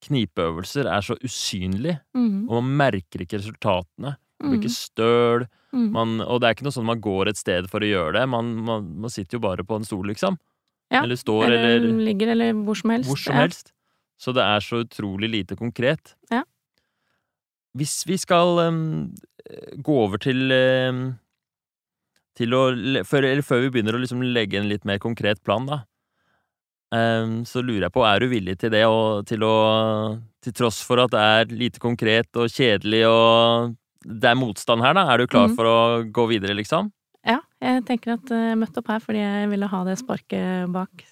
knipeøvelser 0.04 0.88
er 0.90 1.04
så 1.06 1.16
usynlig, 1.25 1.97
mm. 2.14 2.47
og 2.50 2.59
man 2.61 2.73
merker 2.85 3.25
ikke 3.25 3.40
resultatene. 3.40 4.16
Man 4.42 4.50
blir 4.52 4.61
ikke 4.62 4.75
støl, 4.75 5.47
Mhm. 5.75 5.90
man, 5.90 6.21
og 6.23 6.40
det 6.40 6.47
er 6.47 6.54
ikke 6.54 6.66
noe 6.68 6.75
sånn 6.76 6.87
man 6.87 7.00
går 7.02 7.28
et 7.33 7.37
sted 7.40 7.66
for 7.71 7.83
å 7.83 7.88
gjøre 7.88 8.12
det. 8.21 8.28
Man, 8.30 8.54
man, 8.62 8.85
man 9.02 9.11
sitter 9.11 9.38
jo 9.38 9.42
bare 9.42 9.64
på 9.66 9.75
en 9.75 9.87
stol, 9.88 10.06
liksom. 10.06 10.38
Ja, 10.92 11.02
Eller 11.02 11.16
står, 11.18 11.47
Eller 11.49 11.64
eller 11.80 12.04
ligger, 12.06 12.28
eller 12.30 12.52
hvor 12.54 12.76
som 12.78 12.90
helst. 12.94 13.09
hvor 13.11 13.18
som 13.18 13.35
helst. 13.35 13.73
Så 14.25 14.33
det 14.33 14.45
er 14.45 14.64
så 14.64 14.81
utrolig 14.85 15.28
lite 15.28 15.59
konkret. 15.59 16.14
Ja. 16.33 16.40
Hvis 17.76 17.99
vi 18.09 18.16
skal 18.21 18.61
um, 18.71 18.85
gå 19.85 19.97
over 20.07 20.23
til 20.23 20.49
um, 20.54 21.04
til 22.35 22.54
å 22.57 22.62
før, 23.07 23.28
Eller 23.28 23.47
før 23.47 23.64
vi 23.64 23.73
begynner 23.75 23.97
å 23.97 24.00
liksom 24.02 24.23
legge 24.35 24.59
en 24.59 24.71
litt 24.71 24.87
mer 24.88 24.99
konkret 25.02 25.43
plan, 25.47 25.66
da. 25.69 25.83
um, 26.95 27.43
så 27.47 27.62
lurer 27.62 27.88
jeg 27.88 27.95
på, 27.95 28.04
er 28.07 28.25
du 28.25 28.31
villig 28.33 28.57
til 28.62 28.73
det, 28.75 28.85
og 28.90 29.26
til 29.28 29.45
å 29.47 29.54
Til 30.45 30.52
tross 30.52 30.83
for 30.85 31.00
at 31.04 31.12
det 31.14 31.23
er 31.37 31.57
lite 31.57 31.81
konkret 31.81 32.28
og 32.37 32.52
kjedelig 32.52 33.07
og 33.09 33.75
det 34.04 34.28
er 34.28 34.37
motstand 34.37 34.85
her, 34.85 34.93
da. 34.93 35.07
Er 35.09 35.23
du 35.23 35.31
klar 35.31 35.49
mm. 35.49 35.54
for 35.57 35.69
å 35.69 35.78
gå 36.12 36.26
videre, 36.28 36.52
liksom? 36.59 36.90
Ja, 37.25 37.38
jeg 37.64 37.85
tenker 37.88 38.19
at 38.19 38.33
eh, 38.37 38.50
jeg 38.50 38.59
møtte 38.61 38.83
opp 38.83 38.90
her 38.93 39.00
fordi 39.00 39.23
jeg 39.23 39.49
ville 39.49 39.71
ha 39.71 39.81
det 39.87 39.97
sparket 39.97 40.69
bak. 40.75 41.07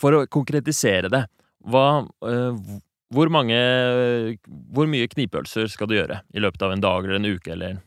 For 0.00 0.16
å 0.16 0.22
konkretisere 0.32 1.10
det, 1.12 1.26
hva 1.68 1.86
eh, 2.26 2.60
Hvor 3.10 3.30
mange 3.32 3.58
Hvor 4.72 4.88
mye 4.90 5.08
knipeøvelser 5.10 5.70
skal 5.72 5.90
du 5.90 5.96
gjøre 5.96 6.20
i 6.32 6.42
løpet 6.42 6.62
av 6.62 6.74
en 6.74 6.84
dag 6.84 7.04
eller 7.04 7.18
en 7.18 7.30
uke, 7.30 7.52
eller 7.56 7.80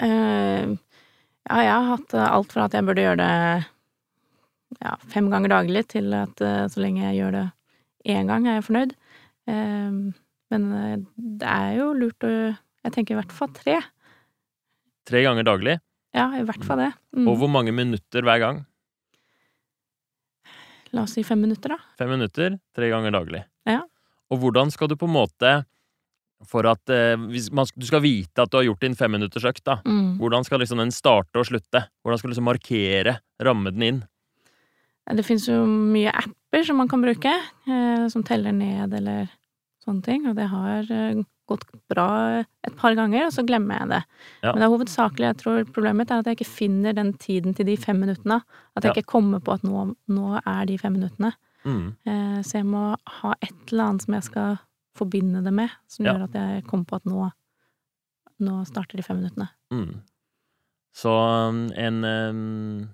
uh, 0.00 0.74
ja, 1.44 1.60
jeg 1.60 1.70
har 1.70 1.88
hatt 1.92 2.14
eh, 2.16 2.26
alt 2.26 2.52
fra 2.54 2.66
at 2.66 2.74
jeg 2.74 2.86
burde 2.88 3.04
gjøre 3.04 3.20
det 3.20 3.64
ja, 4.80 4.94
fem 5.12 5.28
ganger 5.30 5.52
daglig, 5.52 5.84
til 5.92 6.08
at 6.16 6.40
så 6.40 6.80
lenge 6.82 7.04
jeg 7.04 7.20
gjør 7.20 7.34
det 7.36 7.44
én 8.10 8.26
gang, 8.26 8.48
er 8.48 8.56
jeg 8.56 8.64
fornøyd. 8.66 8.94
Uh, 9.46 10.10
men 10.50 10.64
det 11.14 11.46
er 11.46 11.76
jo 11.78 11.92
lurt 11.94 12.26
å 12.26 12.32
Jeg 12.32 12.94
tenker 12.96 13.14
i 13.14 13.18
hvert 13.20 13.32
fall 13.32 13.52
tre. 13.54 13.76
tre 15.08 15.22
ganger 15.24 15.46
daglig? 15.46 15.76
Ja, 16.16 16.26
i 16.36 16.42
hvert 16.48 16.64
fall 16.66 16.82
det. 16.82 16.90
Mm. 17.14 17.28
Og 17.28 17.38
hvor 17.40 17.52
mange 17.52 17.72
minutter 17.76 18.24
hver 18.26 18.40
gang? 18.42 18.64
La 20.94 21.04
oss 21.04 21.16
si 21.16 21.24
fem 21.26 21.40
minutter, 21.42 21.74
da. 21.74 21.94
Fem 21.98 22.12
minutter, 22.14 22.58
tre 22.76 22.90
ganger 22.92 23.14
daglig. 23.14 23.44
Ja. 23.68 23.82
Og 24.32 24.40
hvordan 24.42 24.70
skal 24.72 24.90
du 24.90 24.96
på 24.98 25.08
en 25.08 25.16
måte 25.16 25.54
for 26.48 26.66
at 26.68 26.90
eh, 26.92 27.16
man, 27.16 27.68
du 27.74 27.86
skal 27.88 28.02
vite 28.04 28.42
at 28.42 28.50
du 28.52 28.58
har 28.58 28.66
gjort 28.66 28.82
din 28.84 28.96
femminuttersøkt, 28.98 29.64
da. 29.66 29.78
Mm. 29.86 30.16
Hvordan 30.20 30.44
skal 30.46 30.60
liksom 30.62 30.82
den 30.82 30.92
starte 30.94 31.40
og 31.40 31.48
slutte? 31.48 31.86
Hvordan 32.04 32.20
skal 32.20 32.28
du 32.28 32.34
liksom 32.34 32.48
markere, 32.50 33.16
ramme 33.42 33.72
den 33.74 33.86
inn? 33.88 34.02
Det 35.04 35.24
finnes 35.26 35.46
jo 35.50 35.62
mye 35.68 36.12
apper 36.16 36.64
som 36.64 36.78
man 36.80 36.88
kan 36.88 37.02
bruke, 37.04 37.32
eh, 37.68 38.04
som 38.12 38.24
teller 38.24 38.54
ned 38.56 38.94
eller 38.96 39.28
sånne 39.84 40.04
ting, 40.04 40.28
og 40.30 40.36
det 40.38 40.48
har 40.52 40.88
eh, 40.88 41.24
gått 41.46 41.64
bra 41.92 42.06
et 42.64 42.76
par 42.76 42.94
ganger, 42.94 43.26
og 43.26 43.32
så 43.32 43.44
glemmer 43.46 43.78
jeg 43.80 43.88
det. 43.90 44.02
Ja. 44.42 44.52
Men 44.52 44.60
det 44.62 44.66
er 44.66 44.72
hovedsakelig, 44.78 45.26
jeg 45.28 45.36
tror 45.42 45.64
problemet 45.72 45.96
mitt 46.02 46.10
er 46.10 46.18
at 46.22 46.26
jeg 46.30 46.38
ikke 46.38 46.50
finner 46.56 46.92
den 46.96 47.12
tiden 47.20 47.54
til 47.54 47.66
de 47.66 47.76
fem 47.76 47.98
minuttene. 48.00 48.40
At 48.76 48.84
jeg 48.84 48.94
Ja. 48.94 49.00
ikke 49.02 49.12
kommer 49.12 49.40
på 49.44 49.52
at 49.54 49.62
nå, 49.62 49.94
nå 50.08 50.40
er 50.46 50.64
de 50.66 50.78
fem 50.78 50.92
minuttene. 50.96 51.32
Mm. 51.64 51.96
Eh, 52.06 52.40
så 52.42 52.52
jeg 52.60 52.64
må 52.66 52.96
ha 53.20 53.34
et 53.42 53.72
eller 53.72 53.84
annet 53.84 54.02
som 54.02 54.14
jeg 54.14 54.22
skal 54.24 54.58
forbinde 54.96 55.42
det 55.44 55.52
med, 55.52 55.70
som 55.88 56.06
Ja. 56.06 56.12
gjør 56.14 56.24
at 56.24 56.32
jeg 56.32 56.64
kommer 56.66 56.84
på 56.84 56.96
at 56.96 57.04
nå, 57.04 57.30
nå 58.40 58.64
starter 58.66 58.96
de 58.96 59.02
fem 59.02 59.16
minuttene. 59.20 59.48
Mm. 59.72 60.00
Så 60.94 61.10
um, 61.48 61.72
en 61.74 62.04
um, 62.04 62.88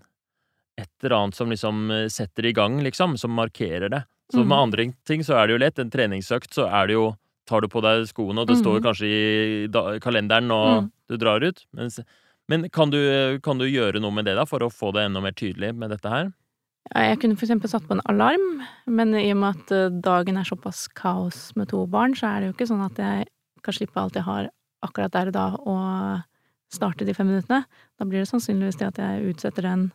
Et 0.79 0.89
eller 1.05 1.17
annet 1.17 1.35
som 1.37 1.51
liksom 1.51 1.91
eh, 1.91 2.09
setter 2.09 2.47
i 2.47 2.53
gang, 2.57 2.79
liksom, 2.81 3.19
som 3.19 3.31
markerer 3.37 3.91
det. 3.91 4.05
Så 4.33 4.39
med 4.39 4.47
Mhm. 4.47 4.53
andre 4.63 4.93
ting 5.05 5.21
så 5.23 5.35
er 5.37 5.47
det 5.47 5.53
jo 5.53 5.59
lett. 5.59 5.79
En 5.79 5.91
treningsøkt 5.91 6.55
så 6.55 6.65
er 6.73 6.87
det 6.87 6.95
jo 6.95 7.17
Tar 7.51 7.65
du 7.65 7.69
på 7.73 7.81
deg 7.83 8.05
skoene, 8.07 8.45
og 8.45 8.47
det 8.51 8.59
står 8.61 8.79
Mhm. 8.79 8.85
kanskje 8.87 9.09
i 9.11 9.99
kalenderen, 10.01 10.51
og 10.55 10.85
Mm. 10.85 10.91
du 11.09 11.17
drar 11.19 11.43
ut. 11.43 11.65
Mens, 11.75 11.99
men 12.49 12.69
kan 12.71 12.91
du, 12.91 13.39
kan 13.43 13.59
du 13.59 13.65
gjøre 13.67 14.01
noe 14.01 14.13
med 14.13 14.25
det, 14.27 14.37
da, 14.37 14.45
for 14.45 14.61
å 14.61 14.71
få 14.71 14.93
det 14.95 15.03
enda 15.09 15.21
mer 15.21 15.33
tydelig 15.33 15.75
med 15.75 15.91
dette 15.91 16.09
her? 16.09 16.33
Jeg 16.95 17.19
kunne 17.21 17.37
for 17.37 17.47
eksempel 17.47 17.69
satt 17.69 17.87
på 17.87 17.93
en 17.93 18.01
alarm, 18.09 18.63
men 18.87 19.15
i 19.15 19.31
og 19.33 19.37
med 19.37 19.57
at 19.57 19.73
eh, 19.73 19.89
dagen 20.01 20.37
er 20.39 20.45
såpass 20.45 20.89
kaos 20.95 21.55
med 21.57 21.69
to 21.69 21.87
barn, 21.87 22.15
så 22.15 22.27
er 22.31 22.41
det 22.41 22.47
jo 22.49 22.53
ikke 22.55 22.71
sånn 22.71 22.85
at 22.87 22.97
jeg 22.97 23.27
kan 23.63 23.75
slippe 23.75 23.97
alt 24.01 24.15
jeg 24.15 24.25
har 24.25 24.49
akkurat 24.83 25.11
der 25.13 25.27
og 25.27 25.33
da, 25.33 25.47
og 25.67 26.23
starte 26.73 27.05
de 27.05 27.13
fem 27.13 27.27
minuttene. 27.29 27.65
Da 27.99 28.05
blir 28.07 28.23
det 28.25 28.31
sannsynligvis 28.31 28.79
det 28.79 28.89
at 28.89 28.97
jeg 29.03 29.35
utsetter 29.35 29.63
den, 29.63 29.93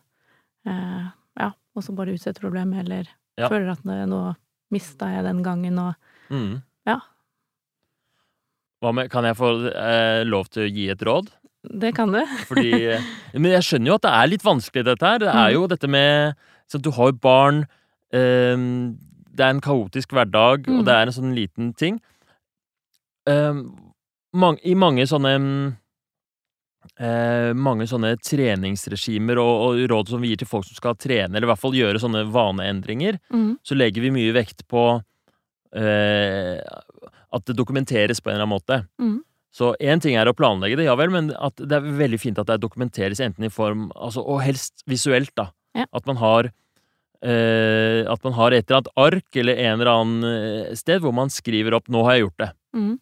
eh, 0.66 1.08
ja, 1.40 1.50
og 1.74 1.82
så 1.82 1.94
bare 1.96 2.12
utsetter 2.14 2.40
problemet, 2.40 2.84
eller 2.84 3.08
Ja. 3.38 3.48
føler 3.48 3.72
at 3.72 3.82
nå 3.84 4.36
mista 4.70 5.06
jeg 5.06 5.24
den 5.24 5.42
gangen, 5.42 5.78
og 5.78 5.94
Mm. 6.30 6.62
Ja. 6.86 7.00
Med, 8.82 9.10
kan 9.10 9.24
jeg 9.24 9.36
få 9.36 9.48
eh, 9.72 10.22
lov 10.28 10.48
til 10.52 10.66
å 10.66 10.70
gi 10.72 10.88
et 10.92 11.02
råd? 11.02 11.30
det 11.66 11.94
kan 11.96 12.12
du. 12.12 12.20
Fordi 12.46 12.70
eh, 12.94 13.00
Men 13.34 13.50
jeg 13.56 13.64
skjønner 13.66 13.86
jo 13.90 13.94
at 13.98 14.02
det 14.02 14.10
er 14.14 14.28
litt 14.30 14.44
vanskelig, 14.46 14.84
dette 14.84 15.02
her. 15.08 15.18
Det 15.18 15.28
er 15.32 15.48
Mm. 15.50 15.54
jo 15.56 15.66
dette 15.66 15.88
med 15.90 16.36
så 16.70 16.78
Du 16.82 16.90
har 16.92 17.10
jo 17.10 17.18
barn. 17.18 17.66
ehm, 18.14 18.96
det 19.34 19.40
er 19.44 19.50
en 19.50 19.60
kaotisk 19.60 20.12
hverdag, 20.14 20.66
Mm. 20.66 20.78
og 20.78 20.84
det 20.86 20.94
er 20.94 21.02
en 21.06 21.12
sånn 21.12 21.34
liten 21.34 21.72
ting. 21.76 22.00
Ehm, 23.26 23.74
mang- 24.34 24.60
I 24.64 24.74
mange 24.74 25.02
sånne 25.06 25.76
eh, 27.00 27.52
mange 27.52 27.84
sånne 27.90 28.14
treningsregimer 28.22 29.36
og, 29.42 29.54
og 29.74 29.90
råd 29.90 30.08
som 30.08 30.20
vi 30.22 30.28
gir 30.32 30.38
til 30.38 30.46
folk 30.48 30.64
som 30.68 30.76
skal 30.78 30.94
trene, 30.94 31.34
eller 31.34 31.48
i 31.48 31.50
hvert 31.50 31.60
fall 31.60 31.72
gjøre 31.76 31.98
sånne 32.00 32.22
vaneendringer, 32.30 33.18
Mm. 33.32 33.58
så 33.66 33.74
legger 33.76 34.00
vi 34.02 34.10
mye 34.14 34.32
vekt 34.32 34.62
på 34.68 35.02
eh, 35.76 36.60
at 37.36 37.46
det 37.48 37.56
dokumenteres 37.58 38.20
på 38.22 38.30
en 38.30 38.36
eller 38.36 38.46
annen 38.46 38.56
måte. 38.56 38.82
Mm. 39.02 39.18
Så 39.56 39.72
én 39.80 40.02
ting 40.02 40.18
er 40.20 40.28
å 40.28 40.36
planlegge 40.36 40.76
det, 40.76 40.88
ja 40.88 40.94
vel, 40.98 41.12
men 41.14 41.30
at 41.32 41.56
det 41.56 41.78
er 41.78 41.88
veldig 42.00 42.20
fint 42.20 42.38
at 42.40 42.50
det 42.50 42.58
dokumenteres 42.60 43.22
enten 43.24 43.46
i 43.46 43.52
form 43.52 43.88
altså, 43.94 44.20
Og 44.20 44.42
helst 44.44 44.84
visuelt, 44.90 45.32
da. 45.38 45.48
Ja. 45.76 45.86
At 45.96 46.08
man 46.08 46.18
har 46.20 46.50
eh, 47.24 48.02
At 48.04 48.24
man 48.26 48.36
har 48.36 48.52
et 48.52 48.66
eller 48.66 48.82
annet 48.82 48.92
ark 49.00 49.38
eller 49.40 49.62
en 49.64 49.78
eller 49.78 49.92
annen 49.92 50.28
eh, 50.28 50.74
sted 50.76 51.00
hvor 51.04 51.14
man 51.16 51.32
skriver 51.32 51.78
opp 51.78 51.88
'Nå 51.88 52.04
har 52.04 52.16
jeg 52.16 52.26
gjort 52.26 52.42
det'. 52.42 52.52
Mm. 52.76 52.94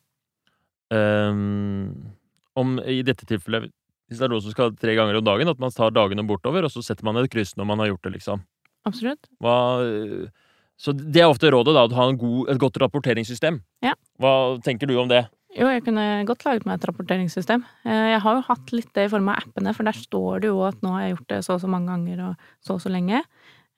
Um, 0.94 2.12
om 2.54 2.76
i 2.86 3.00
dette 3.02 3.26
tilfellet 3.26 3.72
Hvis 4.06 4.20
det 4.20 4.26
er 4.28 4.30
noe 4.30 4.44
som 4.44 4.52
skal 4.52 4.74
tre 4.78 4.94
ganger 4.94 5.18
om 5.18 5.24
dagen, 5.26 5.48
at 5.50 5.58
man 5.58 5.72
tar 5.74 5.90
dagene 5.90 6.26
bortover, 6.28 6.68
og 6.68 6.70
så 6.70 6.84
setter 6.84 7.06
man 7.08 7.16
et 7.18 7.30
kryss 7.32 7.56
når 7.56 7.66
man 7.66 7.80
har 7.82 7.88
gjort 7.88 8.04
det, 8.04 8.12
liksom. 8.20 8.44
Absolutt. 8.84 9.26
Hva, 9.40 9.56
så 10.84 10.92
det 10.92 11.22
er 11.22 11.30
ofte 11.32 11.48
rådet, 11.54 11.72
da, 11.76 11.86
å 11.88 11.96
ha 11.96 12.06
en 12.12 12.18
god, 12.20 12.50
et 12.52 12.60
godt 12.60 12.76
rapporteringssystem. 12.82 13.56
Ja. 13.86 13.94
Hva 14.20 14.34
tenker 14.66 14.90
du 14.90 14.98
om 15.00 15.08
det? 15.08 15.22
Jo, 15.54 15.68
jeg 15.70 15.84
kunne 15.86 16.02
godt 16.28 16.42
laget 16.44 16.64
meg 16.66 16.80
et 16.80 16.86
rapporteringssystem. 16.90 17.62
Eh, 17.86 18.06
Jeg 18.12 18.20
har 18.24 18.34
jo 18.36 18.42
hatt 18.48 18.72
litt 18.74 18.90
det 18.92 19.04
i 19.06 19.10
form 19.12 19.28
av 19.30 19.38
appene, 19.44 19.72
for 19.76 19.86
der 19.86 19.96
står 19.96 20.42
det 20.42 20.48
jo 20.50 20.58
at 20.66 20.80
nå 20.82 20.90
har 20.96 21.04
jeg 21.06 21.14
gjort 21.14 21.28
det 21.30 21.38
så 21.46 21.54
og 21.56 21.60
så 21.62 21.70
mange 21.70 21.92
ganger 21.92 22.24
og 22.26 22.48
så 22.66 22.74
og 22.76 22.82
så 22.82 22.90
lenge. 22.92 23.22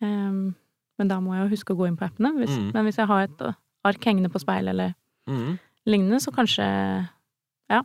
Ehm, 0.02 0.54
Men 0.98 1.08
da 1.10 1.18
må 1.20 1.34
jeg 1.36 1.42
jo 1.44 1.52
huske 1.52 1.74
å 1.74 1.76
gå 1.76 1.86
inn 1.90 1.96
på 2.00 2.06
appene. 2.08 2.30
Hvis, 2.40 2.54
Mm. 2.56 2.70
Men 2.72 2.84
hvis 2.88 2.96
jeg 2.96 3.06
har 3.06 3.22
et 3.26 3.42
ark 3.84 4.00
hengende 4.08 4.30
på 4.32 4.40
speilet 4.40 4.72
eller 4.72 4.94
mm. 5.28 5.58
lignende, 5.86 6.20
så 6.24 6.32
kanskje 6.32 6.64
Ja. 7.68 7.82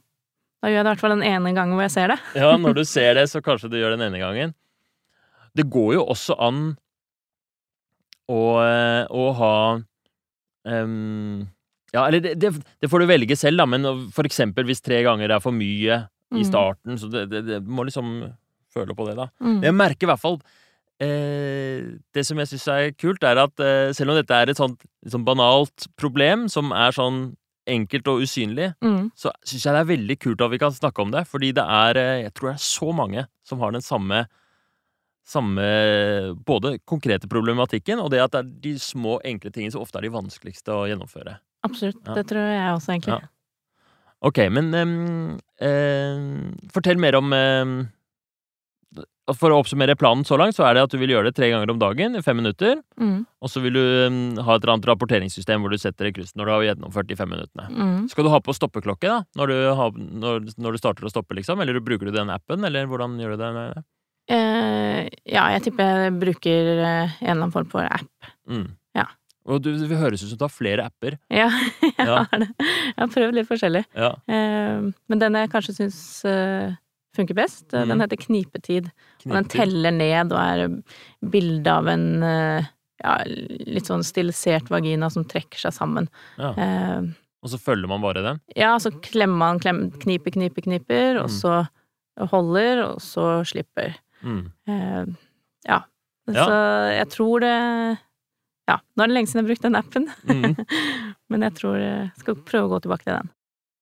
Da 0.63 0.69
gjør 0.69 0.77
jeg 0.79 0.85
det 0.85 0.87
i 0.87 0.93
hvert 0.95 0.99
fall 1.03 1.15
den 1.19 1.27
ene 1.27 1.53
gangen 1.53 1.75
hvor 1.75 1.83
jeg 1.83 1.91
ser 1.91 2.07
det. 2.07 2.19
Ja, 2.39 2.55
når 2.55 2.73
du 2.79 2.83
ser 2.85 3.13
det, 3.19 3.27
så 3.29 3.41
kanskje 3.43 3.69
du 3.69 3.75
gjør 3.77 3.97
den 3.97 4.07
ene 4.07 4.17
gangen. 4.23 4.53
Det 5.53 5.67
går 5.69 5.93
jo 5.99 6.05
også 6.07 6.39
an 6.39 6.77
å, 8.31 8.41
øh, 8.63 9.03
å 9.11 9.25
ha 9.41 9.55
um, 10.65 11.47
Ja, 11.93 12.05
eller 12.07 12.21
det, 12.23 12.37
det, 12.39 12.53
det 12.79 12.89
får 12.91 13.03
du 13.03 13.09
velge 13.09 13.35
selv, 13.35 13.59
da, 13.59 13.65
men 13.67 13.83
for 14.15 14.27
eksempel 14.27 14.67
hvis 14.69 14.79
tre 14.83 15.01
ganger 15.03 15.33
er 15.35 15.43
for 15.43 15.51
mye 15.55 16.05
i 16.31 16.39
Mm. 16.39 16.45
starten, 16.47 16.95
så 16.95 17.09
det, 17.11 17.25
det, 17.43 17.57
må 17.67 17.83
liksom 17.83 18.21
føle 18.71 18.95
på 18.95 19.03
det, 19.09 19.17
da. 19.19 19.25
Mm. 19.43 19.57
Jeg 19.65 19.75
merker 19.75 20.07
i 20.07 20.11
hvert 20.13 20.21
fall 20.23 20.37
eh, 21.03 21.89
Det 22.15 22.23
som 22.23 22.39
jeg 22.39 22.47
syns 22.53 22.67
er 22.71 22.93
kult, 22.95 23.23
er 23.27 23.41
at 23.41 23.59
eh, 23.59 23.91
selv 23.97 24.13
om 24.13 24.19
dette 24.19 24.37
er 24.37 24.51
et 24.53 24.59
sånt, 24.61 24.79
sånn 25.11 25.25
banalt 25.27 25.89
problem, 25.99 26.45
som 26.47 26.71
er 26.71 26.95
sånn 26.95 27.33
enkelt 27.67 28.07
og 28.07 28.23
usynlig, 28.23 28.71
Mm. 28.81 29.09
så 29.11 29.33
syns 29.43 29.65
jeg 29.67 29.75
det 29.75 29.81
er 29.83 29.91
veldig 29.91 30.17
kult 30.23 30.41
at 30.47 30.51
vi 30.55 30.61
kan 30.63 30.71
snakke 30.71 31.03
om 31.03 31.11
det. 31.11 31.25
Fordi 31.27 31.51
det 31.59 31.65
er 31.67 31.99
eh, 31.99 32.21
Jeg 32.23 32.33
tror 32.33 32.53
det 32.53 32.55
er 32.55 32.63
så 32.63 32.93
mange 32.95 33.25
som 33.43 33.59
har 33.59 33.71
den 33.75 33.83
samme 33.83 34.23
samme 35.27 35.65
både 36.47 36.75
konkrete 36.89 37.29
problematikken 37.31 38.01
og 38.01 38.09
det 38.13 38.23
at 38.23 38.33
det 38.33 38.41
er 38.41 38.49
de 38.65 38.73
små, 38.81 39.19
enkle 39.27 39.51
tingene 39.53 39.73
som 39.75 39.83
ofte 39.83 39.99
er 40.01 40.07
de 40.07 40.15
vanskeligste 40.15 40.73
å 40.73 40.87
gjennomføre. 40.89 41.37
Absolutt. 41.67 42.01
Ja. 42.07 42.17
Det 42.17 42.25
tror 42.31 42.49
jeg 42.49 42.73
også, 42.73 42.95
egentlig. 42.95 43.21
Ja. 43.21 43.31
Ok, 44.21 44.37
men 44.53 44.69
um, 44.77 45.39
uh, 45.61 46.69
fortell 46.73 46.99
mer 47.01 47.17
om 47.17 47.33
um, 47.33 47.71
For 49.33 49.53
å 49.53 49.61
oppsummere 49.63 49.95
planen 49.97 50.25
så 50.27 50.37
langt, 50.37 50.53
så 50.57 50.67
er 50.67 50.75
det 50.77 50.83
at 50.85 50.93
du 50.93 50.99
vil 51.01 51.13
gjøre 51.15 51.31
det 51.31 51.37
tre 51.39 51.49
ganger 51.49 51.71
om 51.73 51.79
dagen 51.81 52.17
i 52.17 52.21
fem 52.25 52.37
minutter. 52.37 52.81
Mm. 53.01 53.23
Og 53.41 53.49
så 53.49 53.63
vil 53.63 53.77
du 53.77 53.81
um, 53.81 54.19
ha 54.41 54.57
et 54.57 54.61
eller 54.61 54.75
annet 54.75 54.89
rapporteringssystem 54.91 55.63
hvor 55.63 55.73
du 55.73 55.79
setter 55.81 56.09
et 56.09 56.17
kryss 56.17 56.35
når 56.37 56.49
du 56.49 56.53
har 56.53 56.67
gjennomført 56.69 57.09
de 57.09 57.17
fem 57.17 57.33
minuttene. 57.33 57.69
Mm. 57.71 58.11
Skal 58.13 58.27
du 58.27 58.33
ha 58.33 58.41
på 58.45 58.57
stoppeklokke 58.57 59.09
da, 59.09 59.23
når 59.39 59.53
du, 59.53 59.57
har, 59.79 59.97
når, 59.97 60.45
når 60.61 60.75
du 60.77 60.81
starter 60.81 61.07
å 61.07 61.13
stoppe, 61.13 61.37
liksom? 61.39 61.63
Eller 61.63 61.81
bruker 61.81 62.09
du 62.09 62.13
den 62.13 62.33
appen, 62.33 62.65
eller 62.67 62.89
hvordan 62.91 63.17
gjør 63.21 63.37
du 63.37 63.41
det? 63.41 63.55
Eh, 64.29 65.07
ja, 65.25 65.47
jeg 65.55 65.63
tipper 65.65 66.05
jeg 66.05 66.13
bruker 66.21 66.69
eh, 66.77 67.15
en 67.21 67.25
eller 67.25 67.39
annen 67.41 67.51
form 67.55 67.69
for 67.71 67.87
app. 67.87 68.29
Mm. 68.49 68.67
Ja. 68.95 69.07
Og 69.49 69.61
du, 69.65 69.71
det 69.75 69.97
høres 69.97 70.21
ut 70.23 70.29
som 70.29 70.37
du 70.37 70.45
har 70.45 70.53
flere 70.53 70.85
apper. 70.85 71.17
Ja, 71.33 71.47
jeg 71.81 71.95
Ja. 71.97 72.23
har 72.29 72.43
det. 72.43 72.51
Jeg 72.59 72.99
har 73.01 73.11
prøvd 73.15 73.33
litt 73.39 73.49
forskjellig. 73.49 73.85
Ja. 73.97 74.11
Eh, 74.29 74.91
men 75.09 75.19
den 75.23 75.33
jeg 75.39 75.49
kanskje 75.51 75.75
syns 75.79 75.99
eh, 76.29 76.75
funker 77.17 77.35
best, 77.35 77.65
eh, 77.73 77.81
Mm. 77.83 77.89
den 77.95 78.03
heter 78.05 78.21
Knipetid. 78.21 78.91
Og 79.25 79.33
den 79.35 79.49
teller 79.51 79.91
ned 79.91 80.31
og 80.31 80.39
er 80.39 80.67
bilde 81.33 81.67
av 81.73 81.87
en 81.91 82.05
eh, 82.23 82.69
ja, 83.03 83.17
litt 83.25 83.89
sånn 83.89 84.05
stilisert 84.05 84.69
vagina 84.69 85.09
som 85.11 85.25
trekker 85.25 85.57
seg 85.59 85.73
sammen. 85.73 86.07
Ja. 86.37 86.53
Eh, 86.55 87.01
Og 87.41 87.49
så 87.49 87.57
følger 87.57 87.89
man 87.89 88.01
bare 88.05 88.21
den. 88.21 88.39
ja, 88.55 88.75
så 88.77 88.91
klemmer 89.01 89.37
man, 89.41 89.59
klem, 89.59 89.87
kniper, 89.99 90.31
kniper, 90.37 90.61
kniper, 90.61 91.17
og 91.23 91.27
Mm. 91.31 91.35
så 91.41 91.67
holder, 92.29 92.83
og 92.85 92.99
så 93.01 93.41
slipper. 93.49 93.95
Mm. 94.23 94.43
Uh, 94.69 95.13
ja. 95.67 95.81
Ja. 96.31 96.45
Så 96.45 96.57
jeg 96.95 97.07
tror 97.11 97.41
det 97.43 97.53
Ja, 98.69 98.75
nå 98.95 99.03
er 99.03 99.09
det 99.09 99.15
lenge 99.17 99.27
siden 99.27 99.41
jeg 99.41 99.47
har 99.47 99.49
brukt 99.49 99.65
den 99.65 99.79
appen, 99.79 100.05
Mm. 100.29 100.53
men 101.33 101.41
jeg 101.47 101.55
tror 101.57 101.79
jeg 101.81 102.11
skal 102.21 102.37
prøve 102.47 102.67
å 102.69 102.71
gå 102.75 102.81
tilbake 102.85 103.03
til 103.07 103.15
den. 103.17 103.31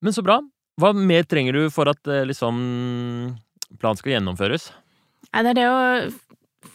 Men 0.01 0.15
så 0.15 0.24
bra. 0.25 0.39
Hva 0.79 0.93
mer 0.96 1.25
trenger 1.27 1.53
du 1.58 1.69
for 1.75 1.91
at 1.91 2.08
eh, 2.08 2.24
liksom 2.29 2.55
planen 3.81 4.00
skal 4.00 4.13
gjennomføres? 4.15 4.69
Nei, 5.34 5.43
det 5.43 5.51
er 5.51 5.58
det 5.60 5.67
å 5.67 5.79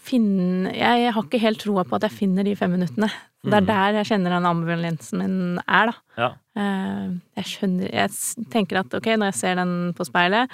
finne 0.05 0.73
Jeg 0.75 1.13
har 1.13 1.23
ikke 1.27 1.41
helt 1.43 1.61
troa 1.61 1.85
på 1.85 1.97
at 1.99 2.07
jeg 2.09 2.15
finner 2.19 2.45
de 2.47 2.55
fem 2.57 2.71
minuttene. 2.73 3.11
Det 3.45 3.53
er 3.53 3.61
Mm. 3.61 3.67
der 3.67 3.93
jeg 3.99 4.07
kjenner 4.07 4.31
den 4.31 4.47
ambulansen 4.49 5.19
min 5.19 5.59
er, 5.69 5.91
da. 5.91 5.95
Ja. 6.17 6.29
Eh, 6.57 7.11
Jeg 7.37 7.45
skjønner 7.45 7.93
Jeg 7.93 8.11
tenker 8.51 8.79
at 8.81 8.95
ok, 8.95 9.05
når 9.19 9.27
jeg 9.33 9.35
ser 9.35 9.55
den 9.57 9.93
på 9.93 10.05
speilet, 10.07 10.49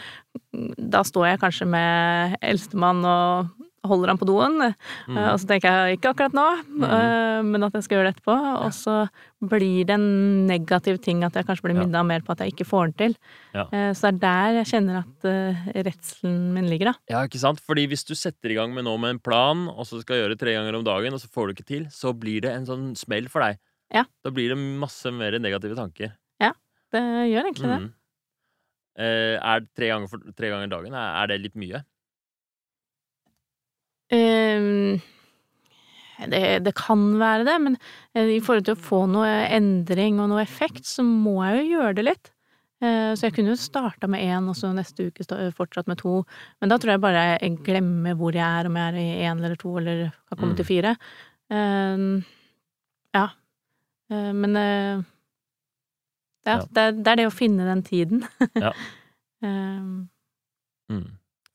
da 0.79 1.03
står 1.03 1.27
jeg 1.31 1.41
kanskje 1.41 1.67
med 1.69 2.37
eldstemann 2.43 3.05
og 3.05 3.51
holder 3.87 4.09
han 4.13 4.19
på 4.21 4.27
doen. 4.29 4.61
Eh, 4.63 4.73
Mm. 5.09 5.17
Og 5.33 5.39
så 5.41 5.47
tenker 5.49 5.69
jeg 5.89 5.99
ikke 5.99 6.11
akkurat 6.15 6.33
nå, 6.37 6.47
Mm. 6.69 6.85
eh, 6.85 7.43
men 7.43 7.63
at 7.65 7.73
jeg 7.73 7.83
skal 7.85 7.97
gjøre 7.99 8.09
det 8.13 8.17
etterpå. 8.17 8.37
Og 8.67 8.73
så 8.77 9.09
blir 9.43 9.87
det 9.87 9.95
en 9.95 10.47
negativ 10.47 11.01
ting 11.01 11.25
at 11.25 11.33
jeg 11.35 11.47
kanskje 11.47 11.63
blir 11.63 11.91
Ja. 11.93 12.03
mer 12.03 12.21
på 12.21 12.33
at 12.33 12.39
jeg 12.39 12.53
ikke 12.55 12.67
får 12.69 12.85
den 12.87 12.93
til. 12.93 13.17
Ja. 13.55 13.63
Eh, 13.73 13.93
Så 13.95 14.11
det 14.13 14.15
er 14.15 14.19
der 14.21 14.53
jeg 14.63 14.67
kjenner 14.67 14.99
at 14.99 15.85
redselen 15.87 16.53
min 16.53 16.69
ligger, 16.69 16.93
da. 16.93 16.95
Ja, 17.09 17.25
ikke 17.27 17.39
sant? 17.39 17.61
Fordi 17.61 17.87
hvis 17.89 18.05
du 18.05 18.15
setter 18.15 18.51
i 18.51 18.55
gang 18.55 18.75
med 18.75 18.85
nå 18.85 18.99
med 19.01 19.11
en 19.11 19.19
plan, 19.19 19.69
og 19.69 19.85
så 19.87 20.01
skal 20.03 20.17
gjøre 20.17 20.29
det 20.37 20.41
tre 20.41 20.53
ganger 20.55 20.77
om 20.77 20.85
dagen, 20.85 21.13
og 21.15 21.21
så 21.21 21.29
får 21.29 21.47
du 21.49 21.55
ikke 21.55 21.67
til, 21.67 21.85
så 21.87 22.13
blir 22.13 22.41
det 22.43 22.51
en 22.53 22.67
sånn 22.67 22.97
smell 22.97 23.29
for 23.29 23.41
deg. 23.41 23.59
Ja. 23.93 24.05
Da 24.23 24.31
blir 24.31 24.51
det 24.51 24.59
masse 24.59 25.11
mer 25.13 25.33
negative 25.39 25.75
tanker. 25.75 26.13
Ja. 26.41 26.53
det 26.93 27.01
gjør 27.01 27.45
egentlig 27.47 27.69
det. 27.71 27.81
Mm. 27.81 27.93
Er 28.99 29.61
tre 29.77 29.87
ganger, 29.89 30.09
tre 30.37 30.49
ganger 30.51 30.69
dagen, 30.69 30.93
er 30.95 31.27
det 31.29 31.41
litt 31.41 31.55
mye? 31.55 31.85
Ehm, 34.11 35.01
det, 36.31 36.43
det 36.67 36.75
kan 36.77 37.05
være 37.21 37.47
det, 37.49 37.55
men 37.65 37.77
eh, 38.15 38.29
i 38.37 38.41
forhold 38.45 38.67
til 38.67 38.77
å 38.77 38.83
få 38.85 39.05
noe 39.09 39.29
endring 39.57 40.19
og 40.21 40.29
noe 40.33 40.43
effekt, 40.45 40.85
så 40.89 41.05
må 41.07 41.39
jeg 41.47 41.63
jo 41.63 41.79
gjøre 41.79 41.95
det 41.97 42.05
litt. 42.11 42.31
Eh, 42.83 43.13
Så 43.17 43.27
jeg 43.29 43.35
kunne 43.37 43.55
jo 43.55 43.61
starta 43.61 44.09
med 44.11 44.21
én, 44.25 44.49
og 44.51 44.57
så 44.59 44.73
neste 44.77 45.09
uke 45.09 45.25
fortsatt 45.57 45.89
med 45.89 45.99
to. 46.03 46.25
Men 46.61 46.69
da 46.73 46.79
tror 46.81 46.95
jeg 46.95 47.01
bare 47.05 47.25
jeg 47.41 47.59
glemmer 47.65 48.15
hvor 48.21 48.33
jeg 48.37 48.45
er, 48.45 48.67
om 48.69 48.77
jeg 48.77 48.93
er 48.95 49.01
i 49.01 49.25
én 49.31 49.41
eller 49.45 49.57
to, 49.61 49.77
eller 49.81 50.05
har 50.11 50.37
kommet 50.37 50.55
Mm. 50.55 50.61
til 50.61 50.69
fire. 50.69 50.97
Ehm, 51.51 52.25
ja. 53.15 53.27
Eh, 54.11 54.33
Men 54.33 54.57
eh, 54.57 55.03
ja, 56.47 56.57
Ja. 56.57 56.61
Det, 56.73 56.79
er, 56.83 56.93
det 56.93 57.07
er 57.13 57.17
det 57.17 57.27
å 57.29 57.37
finne 57.37 57.65
den 57.69 57.83
tiden. 57.83 58.25
Ja. 58.57 58.73
um. 59.43 60.09
Mm. 60.91 61.05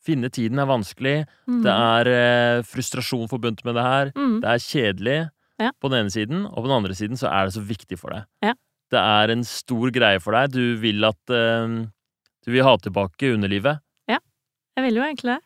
Finne 0.05 0.29
tiden 0.29 0.59
er 0.61 0.67
vanskelig. 0.69 1.15
mm, 1.49 1.61
Det 1.65 1.71
er 1.73 2.09
eh, 2.13 2.61
frustrasjon 2.67 3.27
forbundet 3.31 3.65
med 3.65 3.75
det 3.75 3.83
her. 3.87 4.11
mm, 4.15 4.35
Det 4.41 4.49
er 4.53 4.65
kjedelig 4.69 5.29
Ja. 5.59 5.71
på 5.81 5.89
den 5.89 6.03
ene 6.05 6.11
siden, 6.13 6.45
og 6.45 6.55
på 6.61 6.67
den 6.67 6.75
andre 6.83 6.93
siden 6.93 7.17
så 7.17 7.31
er 7.31 7.45
det 7.47 7.53
så 7.55 7.63
viktig 7.65 7.97
for 7.97 8.11
deg. 8.11 8.25
Ja. 8.43 8.53
Det 8.91 8.99
er 9.01 9.31
en 9.33 9.43
stor 9.43 9.89
greie 9.89 10.19
for 10.21 10.31
deg. 10.37 10.51
Du 10.51 10.77
vil 10.77 11.03
at 11.05 11.17
eh, 11.29 11.87
Du 12.45 12.51
vil 12.51 12.61
ha 12.63 12.75
tilbake 12.77 13.33
underlivet. 13.33 13.79
Jeg 14.77 14.83
vil 14.83 14.95
jo 14.99 15.03
egentlig 15.07 15.31
det. 15.31 15.41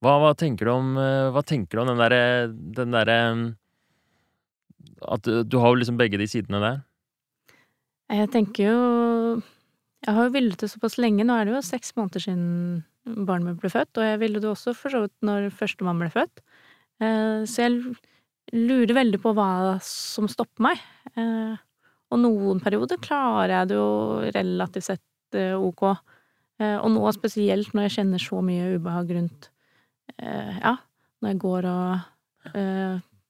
Hva, 0.00 0.12
hva 0.22 0.28
tenker 0.38 0.64
du 0.64 0.70
om 0.70 0.92
eh, 0.96 1.30
Hva 1.34 1.42
tenker 1.42 1.74
du 1.74 1.80
om 1.82 1.88
den 1.90 1.98
derre 1.98 2.46
Den 2.54 2.92
derre 2.94 3.16
At 5.02 5.22
du, 5.26 5.42
du 5.42 5.56
har 5.58 5.72
jo 5.74 5.80
liksom 5.80 5.98
begge 5.98 6.16
de 6.20 6.28
sidene 6.30 6.60
der. 6.62 6.78
Jeg 8.14 8.30
tenker 8.30 8.68
jo 8.70 8.78
Jeg 10.06 10.16
har 10.16 10.28
jo 10.28 10.32
villet 10.34 10.60
det 10.62 10.70
såpass 10.72 10.96
lenge. 11.00 11.24
Nå 11.28 11.34
er 11.36 11.44
det 11.48 11.54
jo 11.54 11.64
seks 11.64 11.92
måneder 11.98 12.22
siden 12.24 12.84
barnet 13.26 13.50
mitt 13.50 13.60
ble 13.62 13.70
født, 13.72 13.98
og 13.98 14.06
jeg 14.06 14.20
ville 14.22 14.40
det 14.40 14.48
også 14.48 14.72
for 14.76 14.92
så 14.92 15.02
vidt 15.04 15.16
når 15.26 15.48
førstemann 15.56 16.00
ble 16.00 16.10
født. 16.12 16.42
Eh, 17.00 17.42
Så 17.48 17.64
jeg 17.64 17.96
lurer 18.52 18.94
veldig 18.96 19.20
på 19.22 19.32
hva 19.36 19.78
som 19.84 20.28
stopper 20.28 20.62
meg. 20.70 20.80
Eh, 21.16 21.56
Og 22.10 22.18
noen 22.18 22.58
perioder 22.58 22.98
klarer 22.98 23.52
jeg 23.60 23.68
det 23.70 23.76
jo 23.78 23.90
relativt 24.34 24.84
sett 24.88 25.36
eh, 25.38 25.54
ok. 25.54 25.84
Og 26.60 26.88
nå 26.92 27.08
spesielt 27.16 27.70
når 27.72 27.86
jeg 27.86 27.92
kjenner 27.94 28.20
så 28.20 28.40
mye 28.44 28.74
ubehag 28.76 29.12
rundt 29.16 29.46
Ja, 30.20 30.74
når 31.22 31.30
jeg 31.30 31.38
går 31.40 31.68
og 31.70 32.50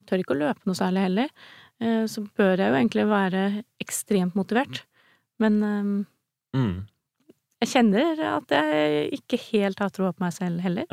tør 0.08 0.18
ikke 0.18 0.34
å 0.34 0.38
løpe 0.40 0.66
noe 0.66 0.74
særlig 0.74 1.04
heller, 1.04 1.28
så 2.10 2.24
bør 2.34 2.58
jeg 2.58 2.72
jo 2.72 2.78
egentlig 2.80 3.04
være 3.06 3.42
ekstremt 3.84 4.34
motivert. 4.34 4.80
Men 5.38 5.60
Mm. 6.56 6.86
jeg 7.62 7.68
kjenner 7.70 8.20
at 8.36 8.50
jeg 8.56 9.10
ikke 9.20 9.38
helt 9.52 9.78
har 9.78 9.90
troa 9.94 10.12
på 10.12 10.24
meg 10.24 10.32
selv 10.34 10.60
heller. 10.64 10.86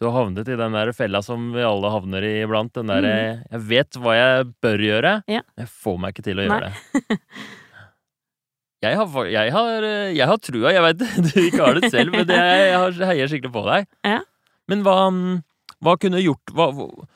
Du 0.00 0.06
har 0.08 0.14
havnet 0.24 0.48
i 0.48 0.56
den 0.56 0.72
der 0.72 0.92
fella 0.96 1.20
som 1.22 1.50
vi 1.54 1.62
alle 1.62 1.90
havner 1.92 2.24
i 2.24 2.30
iblant. 2.42 2.72
Den 2.74 2.86
derre 2.90 3.44
'jeg 3.50 3.60
vet 3.60 3.90
hva 4.00 4.14
jeg 4.16 4.46
bør 4.62 4.78
gjøre, 4.78 5.12
Mm. 5.28 5.34
Ja. 5.34 5.42
jeg 5.58 5.68
får 5.68 5.98
meg 6.00 6.14
ikke 6.14 6.24
til 6.24 6.38
å 6.40 6.46
Nei. 6.48 6.58
gjøre 6.58 6.72
det'. 6.72 7.18
Jeg 8.82 8.96
har, 8.98 9.26
jeg 9.30 9.52
har, 9.54 9.84
jeg 10.10 10.26
har 10.26 10.38
trua. 10.42 10.72
Jeg 10.74 10.82
veit 10.82 10.98
du 11.34 11.40
ikke 11.40 11.62
har 11.62 11.78
det 11.78 11.90
selv, 11.92 12.10
men 12.10 12.26
det, 12.26 12.34
jeg 12.34 12.74
har, 12.74 12.90
heier 13.12 13.28
skikkelig 13.30 13.52
på 13.54 13.62
deg. 13.68 13.86
Ja. 14.02 14.16
Men 14.66 14.82
hva, 14.82 14.96
hva 15.86 15.94
kunne 16.02 16.18
gjort 16.22 16.50
hva, 16.50 16.66
hva, 16.74 17.06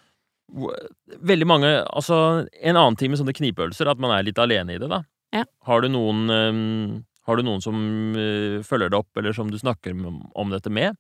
Veldig 1.27 1.47
mange 1.51 1.67
Altså, 1.91 2.47
en 2.63 2.77
annen 2.79 2.95
ting 2.97 3.11
med 3.11 3.19
sånne 3.19 3.35
knipeøvelser, 3.35 3.91
at 3.91 3.99
man 3.99 4.15
er 4.15 4.23
litt 4.23 4.39
alene 4.39 4.77
i 4.77 4.79
det, 4.79 4.87
da. 4.89 5.03
Ja. 5.35 5.43
Har 5.67 5.83
du 5.83 5.89
noen 5.91 6.31
øhm, 6.31 7.05
Har 7.27 7.37
du 7.37 7.43
noen 7.47 7.63
som 7.65 7.75
uh, 8.15 8.63
følger 8.67 8.91
det 8.93 8.99
opp, 9.01 9.11
eller 9.19 9.35
som 9.35 9.51
du 9.51 9.59
snakker 9.59 9.95
om, 10.07 10.21
om 10.35 10.53
dette 10.55 10.71
med? 10.71 10.95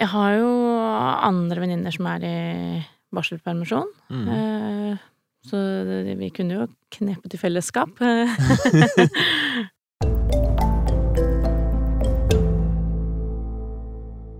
Jeg 0.00 0.08
har 0.08 0.38
jo 0.40 0.48
andre 1.28 1.60
venninner 1.60 1.92
som 1.92 2.06
er 2.14 2.24
i 2.24 2.36
barselpermisjon, 3.12 3.90
Mm. 4.12 4.28
Uh, 4.28 5.08
så 5.44 5.58
det- 5.84 6.16
vi 6.20 6.30
kunne 6.30 6.54
jo 6.54 6.68
knepet 6.94 7.34
i 7.34 7.38
fellesskap. 7.40 7.98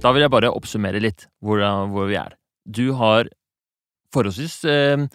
Da 0.03 0.11
vil 0.11 0.25
jeg 0.25 0.33
bare 0.35 0.51
oppsummere 0.51 1.01
litt 1.03 1.27
hvor, 1.45 1.61
hvor 1.92 2.09
vi 2.11 2.16
er. 2.18 2.35
Du 2.66 2.92
har 2.99 3.29
forholdsvis 4.14 4.57
eh, 4.68 5.07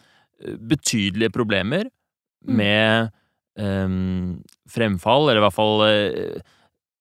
betydelige 0.69 1.34
problemer 1.36 1.89
Mm. 2.47 2.53
med 2.56 3.08
eh, 3.58 3.98
fremfall, 4.72 5.28
eller 5.28 5.41
i 5.41 5.46
hvert 5.46 5.58
fall 5.58 5.84
uh, 5.84 6.54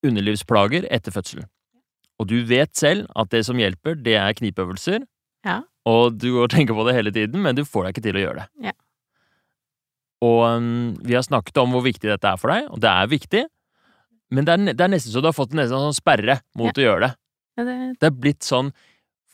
underlivsplager 0.06 0.88
etter 0.92 1.14
fødsel. 1.14 1.44
Og 2.20 2.30
du 2.30 2.38
vet 2.48 2.72
selv 2.76 3.10
at 3.18 3.30
det 3.32 3.42
som 3.48 3.58
hjelper, 3.60 3.98
det 4.00 4.16
er 4.18 4.36
knipeøvelser. 4.36 5.04
Ja. 5.46 5.60
Og 5.86 6.16
du 6.18 6.30
går 6.34 6.48
og 6.48 6.54
tenker 6.54 6.76
på 6.76 6.86
det 6.88 6.96
hele 6.96 7.12
tiden, 7.14 7.42
men 7.44 7.56
du 7.58 7.64
får 7.66 7.86
deg 7.86 7.94
ikke 7.94 8.06
til 8.08 8.18
å 8.18 8.24
gjøre 8.24 8.42
det. 8.42 8.70
Ja. 8.70 8.74
Og 10.24 10.40
um, 10.48 10.96
vi 11.04 11.14
har 11.14 11.26
snakket 11.26 11.60
om 11.60 11.76
hvor 11.76 11.84
viktig 11.84 12.08
dette 12.08 12.30
er 12.30 12.40
for 12.40 12.52
deg, 12.54 12.70
og 12.72 12.80
det 12.82 12.90
er 12.90 13.12
viktig. 13.12 13.44
Men 14.32 14.48
det 14.48 14.54
er, 14.56 14.64
det 14.72 14.86
er 14.86 14.90
nesten 14.90 15.12
så 15.12 15.22
du 15.22 15.28
har 15.28 15.36
fått 15.36 15.54
en 15.54 15.68
sånn 15.70 15.94
sperre 15.94 16.40
mot 16.58 16.74
å 16.74 16.86
gjøre 16.86 17.06
det. 17.06 17.12
Ja, 17.56 17.66
det, 17.68 17.76
Det 18.00 18.08
er 18.10 18.16
blitt 18.20 18.44
sånn 18.44 18.66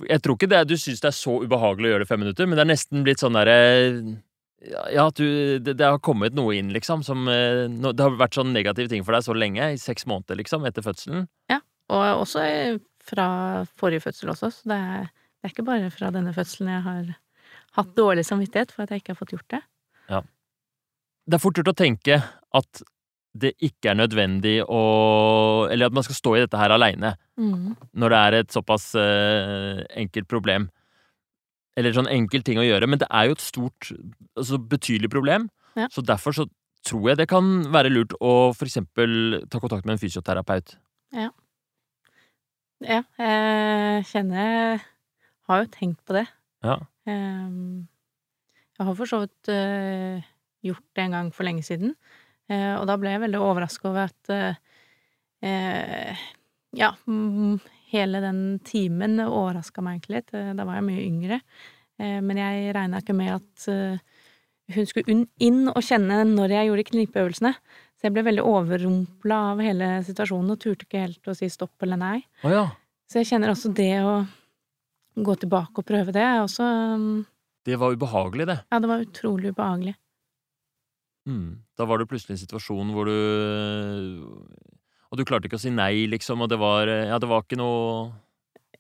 Jeg 0.07 0.23
tror 0.23 0.37
ikke 0.37 0.47
det 0.53 0.61
du 0.71 0.77
syns 0.79 1.01
det 1.03 1.09
er 1.09 1.17
så 1.17 1.41
ubehagelig 1.43 1.89
å 1.89 1.91
gjøre 1.93 2.05
det 2.05 2.11
fem 2.11 2.21
minutter, 2.23 2.47
men 2.47 2.59
det 2.59 2.63
er 2.63 2.71
nesten 2.71 3.07
blitt 3.07 3.23
sånn 3.23 3.35
derre 3.39 3.57
ja, 4.71 5.07
at 5.09 5.19
du 5.19 5.59
det, 5.59 5.75
det 5.81 5.89
har 5.89 5.99
kommet 6.05 6.35
noe 6.37 6.55
inn, 6.59 6.71
liksom, 6.75 7.03
som 7.07 7.27
eh, 7.31 7.67
Det 7.67 8.05
har 8.05 8.15
vært 8.21 8.39
sånn 8.39 8.53
negative 8.55 8.89
ting 8.93 9.03
for 9.07 9.17
deg 9.17 9.25
så 9.27 9.35
lenge, 9.37 9.73
i 9.75 9.81
seks 9.81 10.07
måneder, 10.07 10.39
liksom, 10.39 10.67
etter 10.69 10.85
fødselen. 10.87 11.27
Ja, 11.51 11.59
og 11.93 12.23
også 12.27 12.45
fra 13.03 13.27
forrige 13.81 14.05
fødsel 14.05 14.31
også, 14.31 14.53
så 14.55 14.71
det 14.71 14.79
er, 14.79 15.11
det 15.11 15.49
er 15.49 15.55
ikke 15.57 15.67
bare 15.67 15.91
fra 15.91 16.13
denne 16.15 16.35
fødselen 16.37 16.71
jeg 16.71 16.85
har 16.87 17.13
hatt 17.79 17.93
dårlig 17.99 18.25
samvittighet 18.29 18.71
for 18.75 18.85
at 18.85 18.93
jeg 18.95 19.03
ikke 19.03 19.15
har 19.17 19.19
fått 19.19 19.35
gjort 19.35 19.49
det. 19.57 19.63
Ja. 20.13 20.21
Det 21.27 21.39
er 21.39 21.43
fort 21.43 21.59
gjort 21.59 21.73
å 21.73 21.79
tenke 21.79 22.21
at 22.53 22.83
det 23.33 23.55
ikke 23.65 23.95
er 23.95 23.97
nødvendig 23.97 24.59
å 24.69 24.81
Eller 25.73 25.89
at 25.89 25.95
man 25.97 26.05
skal 26.05 26.19
stå 26.19 26.35
i 26.37 26.41
dette 26.45 26.59
her 26.61 26.75
aleine, 26.75 27.15
Mm. 27.41 27.73
når 27.97 28.13
det 28.13 28.19
er 28.19 28.35
et 28.43 28.51
såpass 28.53 28.91
uh, 28.95 29.81
enkelt 29.97 30.29
problem. 30.29 30.67
Eller 31.77 31.95
sånn 31.97 32.11
enkel 32.13 32.43
ting 32.45 32.59
å 32.61 32.67
gjøre, 32.67 32.87
men 32.91 33.01
det 33.01 33.09
er 33.09 33.31
jo 33.31 33.37
et 33.37 33.45
stort, 33.45 33.93
altså 34.37 34.59
betydelig 34.61 35.09
problem. 35.13 35.47
Ja. 35.79 35.87
Så 35.93 36.05
derfor 36.05 36.35
så 36.37 36.45
tror 36.85 37.13
jeg 37.13 37.21
det 37.23 37.29
kan 37.31 37.63
være 37.73 37.93
lurt 37.93 38.13
å 38.21 38.51
for 38.57 38.67
eksempel 38.69 39.39
ta 39.49 39.61
kontakt 39.63 39.87
med 39.87 39.97
en 39.97 40.03
fysioterapeut. 40.03 40.77
Ja, 41.17 41.31
Ja, 42.83 43.03
jeg 43.23 44.05
kjenner 44.11 44.41
jeg 44.43 44.81
har 45.47 45.61
jo 45.63 45.69
tenkt 45.71 46.01
på 46.09 46.17
det. 46.17 46.25
Ja. 46.67 46.81
Ehm, 47.07 47.87
Jeg 48.79 48.87
har 48.89 48.97
for 48.99 49.07
så 49.07 49.21
vidt 49.23 49.49
eh, 49.53 50.25
gjort 50.67 50.83
det 50.97 51.05
en 51.05 51.15
gang 51.15 51.29
for 51.35 51.47
lenge 51.47 51.63
siden, 51.63 51.95
eh, 52.51 52.75
og 52.81 52.89
da 52.91 52.97
ble 52.99 53.13
jeg 53.13 53.23
veldig 53.23 53.39
overraska 53.39 53.89
over 53.91 54.09
at 54.11 54.33
eh, 54.35 54.55
eh, 55.47 56.25
Ja, 56.75 56.91
mm, 57.07 57.61
hele 57.93 58.21
den 58.25 58.43
timen 58.67 59.21
overraska 59.25 59.85
meg 59.85 60.01
egentlig 60.01 60.21
litt. 60.21 60.35
Da 60.59 60.67
var 60.67 60.79
jeg 60.79 60.89
mye 60.89 61.07
yngre. 61.07 61.41
Eh, 62.01 62.19
Men 62.25 62.41
jeg 62.41 62.75
regna 62.77 63.01
ikke 63.03 63.17
med 63.17 63.35
at 63.37 63.69
eh, 63.73 64.03
hun 64.73 64.89
skulle 64.89 65.17
inn 65.43 65.65
og 65.69 65.83
kjenne 65.85 66.23
når 66.29 66.57
jeg 66.57 66.71
gjorde 66.71 66.89
knipeøvelsene. 66.91 67.55
Så 67.99 68.09
jeg 68.09 68.17
ble 68.17 68.25
veldig 68.27 68.45
overrumpla 68.49 69.41
av 69.53 69.61
hele 69.63 69.89
situasjonen 70.07 70.55
og 70.55 70.63
turte 70.63 70.89
ikke 70.89 71.05
helt 71.05 71.29
å 71.31 71.37
si 71.39 71.47
stopp 71.53 71.85
eller 71.87 72.01
nei. 72.01 72.17
Oh, 72.43 72.51
ja. 72.51 72.65
Så 73.07 73.21
jeg 73.21 73.29
kjenner 73.31 73.53
også 73.53 73.71
det 73.77 73.93
å 74.03 74.23
gå 75.23 75.35
tilbake 75.39 75.83
og 75.83 75.87
prøve 75.87 76.15
det, 76.15 76.25
er 76.25 76.41
også 76.41 76.65
um, 76.97 77.23
Det 77.63 77.77
var 77.79 77.93
ubehagelig, 77.95 78.47
det. 78.49 78.57
Ja, 78.73 78.81
det 78.81 78.91
var 78.91 79.05
utrolig 79.05 79.53
ubehagelig. 79.53 79.95
Mm. 81.29 81.63
Da 81.79 81.87
var 81.87 82.01
du 82.01 82.09
plutselig 82.11 82.35
i 82.35 82.39
en 82.41 82.43
situasjon 82.43 82.91
hvor 82.97 83.07
du 83.07 83.19
Og 85.13 85.19
du 85.21 85.27
klarte 85.29 85.49
ikke 85.49 85.59
å 85.61 85.63
si 85.63 85.71
nei, 85.75 86.07
liksom, 86.09 86.41
og 86.45 86.49
det 86.53 86.59
var 86.61 86.89
Ja, 86.89 87.19
det 87.21 87.29
var 87.29 87.45
ikke 87.45 87.59
noe 87.61 88.11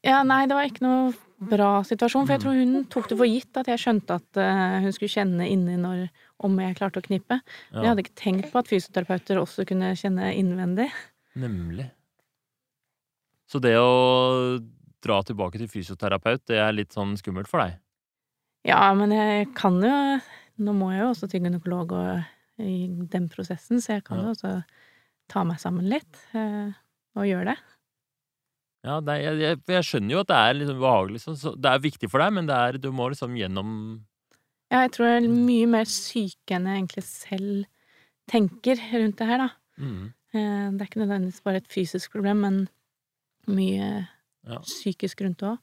Ja, 0.03 0.23
nei, 0.27 0.47
det 0.49 0.57
var 0.57 0.67
ikke 0.67 0.83
noe 0.87 1.13
bra 1.43 1.83
situasjon, 1.87 2.25
for 2.27 2.37
jeg 2.37 2.43
tror 2.45 2.55
hun 2.55 2.85
tok 2.91 3.09
det 3.11 3.17
for 3.19 3.27
gitt 3.27 3.59
at 3.59 3.67
jeg 3.67 3.81
skjønte 3.83 4.15
at 4.21 4.39
eh, 4.39 4.77
hun 4.85 4.93
skulle 4.95 5.11
kjenne 5.11 5.47
inni 5.51 5.75
når 5.79 6.05
om 6.47 6.55
jeg 6.63 6.77
klarte 6.79 7.01
å 7.03 7.05
knippe. 7.07 7.39
Men 7.73 7.83
jeg 7.83 7.91
hadde 7.91 8.05
ikke 8.05 8.19
tenkt 8.21 8.49
på 8.53 8.61
at 8.61 8.71
fysioterapeuter 8.71 9.41
også 9.43 9.65
kunne 9.67 9.91
kjenne 9.99 10.29
innvendig. 10.39 10.87
nemlig. 11.35 11.89
Så 13.51 13.59
det 13.61 13.75
å 13.77 14.59
dra 15.03 15.19
tilbake 15.27 15.59
til 15.61 15.69
fysioterapeut, 15.69 16.45
det 16.49 16.61
er 16.63 16.73
litt 16.73 16.95
sånn 16.95 17.17
skummelt 17.19 17.51
for 17.51 17.61
deg? 17.65 17.75
Ja, 18.71 18.95
men 18.95 19.11
jeg 19.15 19.51
kan 19.59 19.81
jo 19.83 19.97
Nå 20.63 20.75
må 20.79 20.93
jeg 20.93 21.01
jo 21.03 21.11
også 21.11 21.27
til 21.33 21.43
gynekolog 21.43 21.93
og, 21.97 22.25
i 22.63 22.87
den 23.11 23.25
prosessen, 23.33 23.81
så 23.83 23.97
jeg 23.97 24.05
kan 24.07 24.21
Ja. 24.21 24.29
jo 24.29 24.35
også 24.37 24.51
ta 25.33 25.43
meg 25.49 25.61
sammen 25.63 25.89
litt 25.91 26.19
eh, 26.37 26.73
og 27.17 27.27
gjøre 27.29 27.53
det. 27.53 27.59
Ja, 28.83 28.97
det 29.05 29.15
jeg, 29.23 29.37
jeg, 29.43 29.59
jeg 29.71 29.87
skjønner 29.87 30.17
jo 30.17 30.23
at 30.25 30.31
det 30.33 30.39
er 30.43 30.57
liksom 30.59 30.81
behagelig, 30.83 31.21
Så, 31.23 31.37
så 31.39 31.53
det 31.55 31.71
er 31.71 31.85
viktig 31.85 32.09
for 32.11 32.23
deg, 32.25 32.33
men 32.35 32.49
det 32.51 32.57
er, 32.59 32.79
du 32.83 32.89
må 32.95 33.09
liksom 33.13 33.37
gjennom 33.39 33.75
Ja, 34.73 34.83
jeg 34.87 34.95
tror 34.97 35.07
jeg 35.11 35.21
er 35.23 35.29
mye 35.51 35.69
mer 35.71 35.91
syk 35.91 36.55
enn 36.57 36.67
jeg 36.67 36.81
egentlig 36.81 37.05
selv 37.07 37.69
tenker 38.31 38.81
rundt 38.95 39.19
det 39.21 39.29
her, 39.29 39.43
da. 39.45 39.51
Mm. 39.83 40.07
Eh, 40.33 40.65
Det 40.73 40.81
er 40.83 40.89
ikke 40.89 41.03
nødvendigvis 41.05 41.43
bare 41.47 41.61
et 41.63 41.71
fysisk 41.71 42.15
problem, 42.17 42.43
men 42.47 42.59
mye 43.51 43.93
Ja. 44.49 44.59
psykisk 44.67 45.23
rundt 45.23 45.39
det 45.43 45.53
òg. 45.53 45.61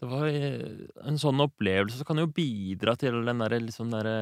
Det 0.00 0.08
var 0.08 0.30
eh, 0.32 0.86
en 1.04 1.18
sånn 1.20 1.42
opplevelse 1.44 1.98
som 1.98 2.06
kan 2.08 2.22
jo 2.22 2.30
bidra 2.32 2.94
til 2.96 3.18
den 3.26 3.42
derre 3.42 3.58
liksom 3.60 3.90
derre 3.92 4.14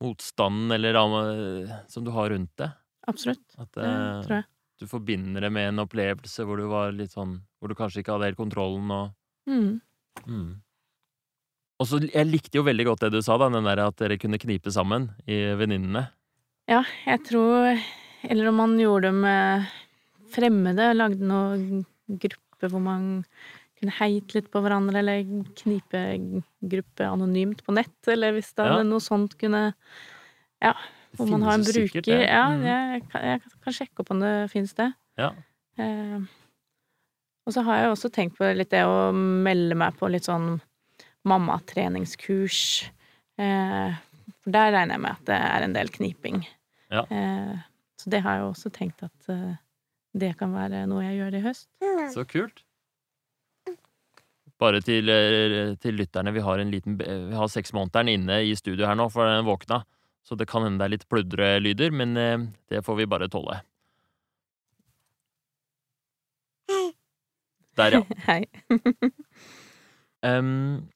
motstanden 0.00 0.72
eller 0.76 0.96
eh, 0.96 1.74
som 1.88 2.04
du 2.06 2.10
har 2.14 2.30
rundt 2.32 2.52
det. 2.60 2.70
Absolutt. 3.10 3.44
At 3.58 3.70
Det 3.76 3.84
eh, 3.84 4.22
tror 4.24 4.36
jeg. 4.38 4.46
du 4.80 4.86
forbinder 4.88 5.40
det 5.44 5.50
med 5.52 5.68
en 5.72 5.82
opplevelse 5.84 6.44
hvor 6.46 6.56
du 6.60 6.66
var 6.70 6.92
litt 6.92 7.12
sånn 7.12 7.38
Hvor 7.60 7.68
du 7.68 7.74
kanskje 7.76 8.00
ikke 8.02 8.12
hadde 8.16 8.30
helt 8.30 8.40
kontrollen 8.40 8.90
og 8.90 9.16
Mm. 9.48 9.80
mm. 10.28 10.50
Og 11.80 11.86
så 11.88 11.98
Jeg 12.12 12.28
likte 12.28 12.58
jo 12.58 12.62
veldig 12.66 12.84
godt 12.90 13.00
det 13.06 13.12
du 13.14 13.22
sa, 13.24 13.38
da, 13.40 13.48
den 13.48 13.64
der 13.64 13.80
at 13.86 13.96
dere 13.96 14.18
kunne 14.20 14.38
knipe 14.38 14.70
sammen 14.70 15.08
i 15.26 15.38
venninnene. 15.56 16.10
Ja, 16.68 16.82
jeg 17.06 17.24
tror 17.24 17.80
Eller 18.28 18.50
om 18.50 18.58
man 18.60 18.76
gjorde 18.78 19.08
det 19.08 19.14
med 19.16 19.66
fremmede, 20.30 20.90
lagde 20.94 21.24
noen 21.26 21.86
grupper 22.20 22.68
hvor 22.70 22.82
man 22.84 23.24
kunne 23.80 23.94
heite 23.98 24.34
litt 24.36 24.50
på 24.52 24.60
hverandre, 24.62 24.98
eller 25.00 25.24
knipegruppe 25.56 27.06
anonymt 27.08 27.62
på 27.64 27.72
nett, 27.74 27.96
eller 28.12 28.32
hvis 28.36 28.52
det 28.54 28.66
Ja. 28.66 28.82
noe 28.82 29.00
sånt 29.00 29.38
kunne 29.38 29.74
Ja, 30.62 30.74
hvor 31.16 31.26
man 31.30 31.40
har 31.42 31.54
en 31.54 31.62
bruker 31.64 31.88
sikkert 32.02 32.06
ja. 32.06 32.20
Ja, 32.20 32.48
Mm. 32.50 32.62
jeg, 32.62 33.08
kan- 33.08 33.22
jeg 33.22 33.40
kan 33.64 33.72
sjekke 33.72 34.00
opp 34.00 34.10
om 34.10 34.20
det 34.20 34.50
fins 34.50 34.74
det. 34.74 34.92
Ja. 35.16 35.30
Eh, 35.78 36.20
og 37.46 37.52
så 37.54 37.64
har 37.64 37.78
jeg 37.80 37.90
også 37.90 38.10
tenkt 38.12 38.36
på 38.36 38.44
litt 38.54 38.68
det 38.68 38.84
å 38.84 39.10
melde 39.14 39.74
meg 39.74 39.96
på 39.96 40.10
litt 40.10 40.24
sånn 40.24 40.60
mammatreningskurs. 41.24 42.90
Eh, 43.38 43.94
for 44.42 44.50
der 44.50 44.72
regner 44.72 44.94
jeg 44.96 45.00
med 45.00 45.10
at 45.12 45.24
det 45.24 45.40
er 45.40 45.62
en 45.64 45.72
del 45.72 45.88
kniping. 45.88 46.46
Ja. 46.90 47.02
Eh, 47.10 47.56
så 47.98 48.10
det 48.10 48.22
har 48.22 48.36
jeg 48.38 48.44
også 48.52 48.70
tenkt 48.70 49.02
at 49.02 49.28
eh, 49.28 49.56
det 50.16 50.36
kan 50.38 50.52
være 50.52 50.86
noe 50.86 51.02
jeg 51.02 51.18
gjør 51.20 51.34
i 51.38 51.42
høst. 51.48 51.68
Så 52.14 52.24
kult. 52.28 52.62
Bare 54.60 54.82
til, 54.84 55.08
eh, 55.08 55.74
til 55.80 55.96
lytterne, 55.96 56.34
vi 56.36 56.44
har 56.44 56.60
en 56.60 56.70
liten 56.70 56.98
Vi 57.00 57.36
har 57.36 57.48
seksmånederen 57.48 58.12
inne 58.12 58.42
i 58.44 58.54
studio 58.54 58.86
her 58.86 58.98
nå, 58.98 59.08
for 59.08 59.24
den 59.24 59.46
våkna. 59.46 59.82
Så 60.22 60.36
det 60.36 60.48
kan 60.50 60.62
hende 60.66 60.78
det 60.78 60.86
er 60.86 60.94
litt 60.94 61.08
pludrelyder, 61.08 61.90
men 61.90 62.16
eh, 62.16 62.38
det 62.68 62.84
får 62.84 63.00
vi 63.00 63.08
bare 63.08 63.28
tåle. 63.32 63.62
Der, 67.80 67.96
ja. 67.96 68.02
Hei. 68.28 68.44
um, 70.28 70.90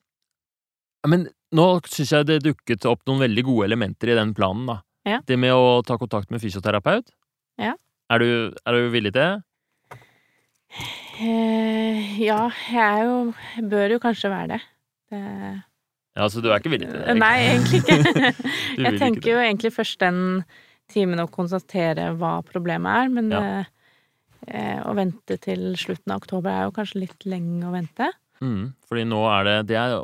men 1.09 1.29
nå 1.55 1.67
syns 1.89 2.13
jeg 2.13 2.29
det 2.29 2.43
dukket 2.45 2.85
opp 2.91 3.05
noen 3.09 3.25
veldig 3.25 3.47
gode 3.47 3.71
elementer 3.71 4.13
i 4.13 4.19
den 4.19 4.35
planen, 4.37 4.69
da. 4.69 4.79
Ja. 5.09 5.21
Det 5.27 5.37
med 5.41 5.53
å 5.57 5.81
ta 5.87 5.97
kontakt 6.01 6.31
med 6.33 6.43
fysioterapeut. 6.43 7.13
Ja. 7.61 7.75
Er 8.13 8.21
du, 8.21 8.29
er 8.65 8.77
du 8.77 8.93
villig 8.93 9.13
til 9.15 9.21
det? 9.21 9.43
Eh, 11.21 12.17
ja, 12.25 12.49
jeg 12.73 12.83
er 12.83 13.05
jo 13.07 13.69
Bør 13.71 13.93
jo 13.95 14.01
kanskje 14.03 14.31
være 14.33 14.49
det. 14.57 14.61
det 15.13 15.21
Ja, 16.17 16.27
så 16.31 16.43
du 16.43 16.49
er 16.51 16.59
ikke 16.59 16.73
villig 16.73 16.89
til 16.91 16.99
det? 17.05 17.15
Nei, 17.21 17.37
egentlig 17.53 17.81
ikke. 17.83 18.33
Jeg 18.85 18.99
tenker 18.99 19.21
ikke 19.21 19.31
jo 19.33 19.43
egentlig 19.43 19.71
først 19.75 20.01
den 20.03 20.19
timen 20.91 21.23
å 21.23 21.29
konstatere 21.31 22.11
hva 22.19 22.37
problemet 22.47 23.05
er, 23.05 23.09
men 23.15 23.31
Ja. 23.33 23.41
eh, 23.41 23.65
eh, 24.49 24.83
å 24.85 24.95
vente 24.99 25.39
til 25.43 25.73
slutten 25.81 26.13
av 26.15 26.23
oktober 26.23 26.51
er 26.53 26.67
jo 26.69 26.75
kanskje 26.77 27.01
litt 27.07 27.27
lenge 27.27 27.63
å 27.67 27.73
vente. 27.75 28.11
Mm, 28.43 28.75
fordi 28.87 29.05
nå 29.09 29.21
er 29.31 29.45
det 29.47 29.57
Det 29.71 29.77
er, 29.79 29.95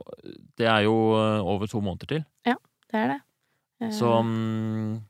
det 0.56 0.66
er 0.70 0.83
jo 0.87 0.94
eh, 1.18 1.42
over 1.42 1.66
to 1.66 1.83
måneder 1.83 2.06
til. 2.14 2.24
Ja, 2.46 2.56
Det 2.90 2.98
er 3.04 3.09
det. 3.16 3.20
Så 3.96 4.06
mm, 4.22 5.00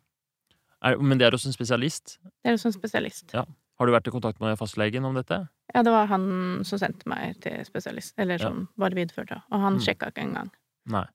er, 0.85 0.97
Men 0.99 1.19
det 1.19 1.27
er 1.27 1.33
hos 1.37 1.47
en 1.47 1.53
spesialist. 1.53 2.19
Det 2.43 2.53
er 2.53 2.57
hos 2.57 2.65
en 2.67 2.73
spesialist. 2.77 3.33
Ja. 3.35 3.45
Har 3.81 3.89
du 3.89 3.95
vært 3.95 4.09
i 4.11 4.13
kontakt 4.13 4.41
med 4.45 4.59
fastlegen 4.61 5.07
om 5.09 5.15
dette? 5.17 5.39
Ja, 5.73 5.81
det 5.87 5.93
var 5.95 6.11
han 6.11 6.25
som 6.69 6.81
sendte 6.83 7.09
meg 7.09 7.39
til 7.41 7.63
spesialist, 7.65 8.13
eller 8.21 8.37
Ja. 8.37 8.51
som 8.51 8.67
bare 8.77 8.93
videreførte, 8.99 9.41
og 9.51 9.61
han 9.61 9.79
Mm. 9.79 9.81
sjekka 9.81 10.11
ikke 10.13 10.27
engang. 10.27 10.51
Nei. 10.87 11.07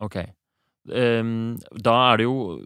Ok. 0.00 0.16
Um, 0.90 1.56
da 1.80 2.12
er 2.12 2.16
det 2.18 2.24
jo 2.24 2.60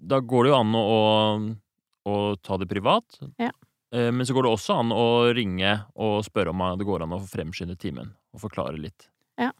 Da 0.00 0.20
går 0.20 0.44
det 0.44 0.50
jo 0.52 0.60
an 0.60 0.72
å, 0.72 1.58
å, 2.06 2.36
ta 2.40 2.56
det 2.56 2.68
privat. 2.68 3.18
Ja. 3.36 3.50
Eh, 3.90 4.12
men 4.12 4.24
så 4.24 4.32
går 4.32 4.44
det 4.44 4.52
også 4.54 4.78
an 4.78 4.90
å 4.94 5.34
ringe 5.34 5.72
og 5.96 6.22
spørre 6.24 6.50
om 6.54 6.78
det 6.78 6.86
går 6.86 7.02
an 7.02 7.16
å 7.16 7.18
fremskynde 7.26 7.76
timen. 7.76 8.14
Og 8.32 8.40
forklare 8.40 8.78
litt. 8.78 9.08
Ja. 9.36 9.50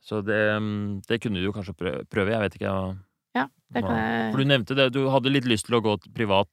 Så 0.00 0.24
det, 0.24 0.56
mm, 0.56 1.02
det 1.06 1.20
kunne 1.20 1.42
du 1.44 1.52
kanskje 1.52 1.76
prøve. 2.08 2.30
Jeg 2.32 2.40
vet 2.40 2.54
ikke. 2.56 2.98
Ja, 3.36 3.48
det 3.70 3.82
kan 3.84 3.96
jeg... 4.00 4.32
For 4.32 4.38
du 4.38 4.44
nevnte 4.48 4.74
det. 4.74 4.92
Du 4.92 5.10
hadde 5.10 5.28
litt 5.30 5.44
lyst 5.44 5.66
til 5.66 5.76
å 5.76 5.82
gå 5.84 5.98
privat. 6.14 6.48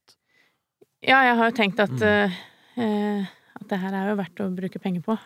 Ja, 1.06 1.20
jeg 1.28 1.36
har 1.38 1.50
jo 1.50 1.56
tenkt 1.56 1.78
at 1.80 1.90
Mm. 1.94 2.32
eh, 2.76 3.26
At 3.60 3.68
det 3.68 3.78
her 3.80 3.92
er 3.92 4.08
jo 4.10 4.16
verdt 4.22 4.40
å 4.40 4.54
bruke 4.54 4.78
penger 4.80 5.02
på. 5.02 5.18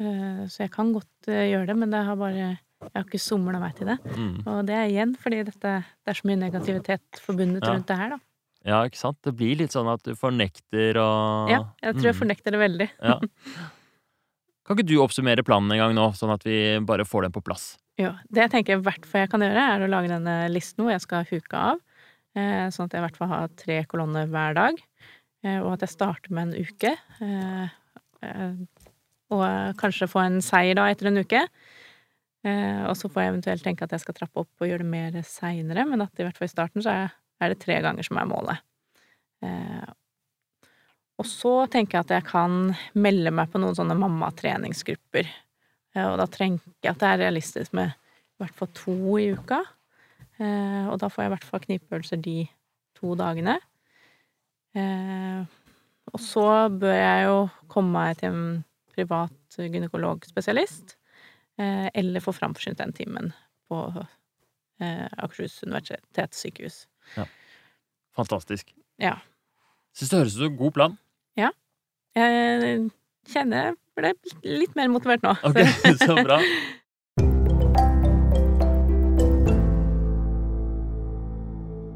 Uh, 0.00 0.46
så 0.48 0.64
jeg 0.64 0.70
kan 0.72 0.92
godt 0.92 1.28
uh, 1.28 1.32
gjøre 1.44 1.66
det, 1.68 1.76
men 1.76 1.90
det 1.90 2.00
har 2.04 2.16
bare 2.16 2.58
Jeg 2.84 2.90
har 2.96 3.04
ikke 3.04 3.20
somla 3.20 3.60
meg 3.60 3.74
til 3.76 3.86
det. 3.86 3.98
Mm. 4.16 4.46
Og 4.46 4.66
det 4.66 4.74
er 4.74 4.88
igjen 4.90 5.12
fordi 5.16 5.44
dette, 5.44 5.60
det 5.84 6.08
er 6.10 6.14
så 6.18 6.24
mye 6.28 6.36
negativitet 6.40 7.20
forbundet 7.22 7.62
Ja. 7.62 7.72
rundt 7.74 7.86
det 7.86 7.96
her, 7.96 8.08
da. 8.10 8.18
Ja, 8.64 8.82
ikke 8.84 8.96
sant? 8.96 9.18
Det 9.22 9.34
blir 9.36 9.56
litt 9.56 9.70
sånn 9.72 9.88
at 9.92 10.02
du 10.02 10.14
fornekter 10.14 10.96
og 10.96 11.48
Ja, 11.50 11.60
jeg 11.82 11.94
tror 11.96 12.02
jeg 12.02 12.14
Mm. 12.14 12.20
fornekter 12.20 12.50
det 12.50 12.60
veldig. 12.60 12.90
Ja. 13.02 13.18
Kan 14.66 14.76
ikke 14.76 14.86
du 14.88 14.96
oppsummere 15.04 15.44
planen 15.44 15.70
en 15.72 15.78
gang 15.78 15.94
nå, 15.94 16.10
sånn 16.16 16.32
at 16.32 16.42
vi 16.44 16.78
bare 16.80 17.04
får 17.04 17.22
den 17.22 17.32
på 17.32 17.44
plass? 17.44 17.76
Jo, 17.98 18.12
det 18.32 18.48
jeg 18.48 18.50
tenker 18.50 18.78
i 18.78 18.82
hvert 18.82 19.04
fall 19.06 19.20
jeg 19.22 19.30
kan 19.30 19.40
gjøre, 19.40 19.64
er 19.76 19.84
å 19.86 19.88
lage 19.90 20.08
denne 20.08 20.48
listen 20.50 20.82
hvor 20.84 20.90
jeg 20.92 21.00
skal 21.04 21.24
huke 21.28 21.54
av. 21.54 21.78
Eh, 22.34 22.66
sånn 22.74 22.88
at 22.88 22.96
jeg 22.96 23.02
i 23.02 23.04
hvert 23.06 23.18
fall 23.18 23.30
har 23.30 23.52
tre 23.58 23.78
kolonner 23.90 24.30
hver 24.30 24.56
dag. 24.58 24.80
Eh, 25.44 25.60
og 25.60 25.76
at 25.76 25.84
jeg 25.86 25.94
starter 25.94 26.34
med 26.34 26.48
en 26.50 26.66
uke. 26.66 26.92
Eh, 27.22 28.54
og 29.34 29.44
kanskje 29.80 30.10
få 30.10 30.24
en 30.24 30.40
seier 30.44 30.78
da 30.78 30.88
etter 30.90 31.10
en 31.10 31.22
uke. 31.22 31.42
Og 32.44 32.92
så 33.00 33.08
får 33.08 33.22
jeg 33.22 33.30
eventuelt 33.30 33.64
tenke 33.64 33.86
at 33.86 33.92
jeg 33.94 34.02
skal 34.02 34.16
trappe 34.18 34.42
opp 34.42 34.60
og 34.60 34.68
gjøre 34.68 34.82
det 34.82 34.90
mer 34.92 35.14
seinere, 35.24 35.86
men 35.88 36.02
at 36.04 36.20
i 36.20 36.26
hvert 36.26 36.36
fall 36.36 36.44
i 36.44 36.52
starten 36.52 36.84
så 36.84 36.92
er, 36.92 37.14
det 37.40 37.56
tre 37.62 37.78
ganger 37.84 38.04
som 38.04 38.20
er 38.20 38.28
målet. 38.28 38.60
Og 41.16 41.28
så 41.28 41.54
tenker 41.72 41.96
jeg 41.96 42.04
at 42.04 42.12
jeg 42.18 42.26
kan 42.28 42.74
melde 43.00 43.32
meg 43.32 43.48
på 43.48 43.62
noen 43.64 43.76
sånne 43.78 43.96
mammatreningsgrupper. 43.96 45.32
Og 46.04 46.18
da 46.20 46.28
tenker 46.36 46.84
jeg 46.84 46.92
at 46.92 47.00
det 47.00 47.10
er 47.14 47.22
realistisk 47.24 47.76
med 47.80 47.96
i 47.96 48.44
hvert 48.44 48.60
fall 48.60 48.72
to 48.76 48.98
i 49.22 49.30
uka. 49.32 49.62
Eh, 50.42 50.86
og 50.90 50.98
da 51.02 51.10
får 51.10 51.24
jeg 51.24 51.30
i 51.30 51.34
hvert 51.34 51.46
fall 51.48 51.62
knipeøvelser 51.62 52.20
de 52.24 52.38
to 52.98 53.14
dagene. 53.18 53.58
Eh, 54.74 55.44
og 56.12 56.22
så 56.22 56.46
bør 56.72 56.96
jeg 56.96 57.26
jo 57.28 57.38
komme 57.70 57.94
meg 57.94 58.18
til 58.20 58.32
en 58.32 58.64
privat 58.94 59.58
gynekologspesialist. 59.58 60.96
Eh, 61.58 61.86
eller 61.94 62.22
få 62.22 62.34
framforsynt 62.34 62.80
den 62.82 62.94
timen 62.96 63.30
på 63.70 63.80
eh, 64.82 65.06
Akershus 65.22 65.60
universitetssykehus. 65.66 66.84
Fantastisk. 68.14 68.74
Ja. 69.02 69.16
Syns 69.94 70.10
det 70.10 70.18
høres 70.18 70.34
ut 70.34 70.42
som 70.42 70.50
en 70.50 70.58
god 70.58 70.74
plan. 70.74 70.98
Ja. 71.38 71.50
Jeg 72.14 72.90
kjenner 73.30 73.70
jeg 73.70 73.76
ble 73.98 74.12
litt 74.62 74.74
mer 74.78 74.90
motivert 74.90 75.22
nå. 75.26 75.34
Ok, 75.46 75.60
så 76.06 76.16
bra. 76.18 76.40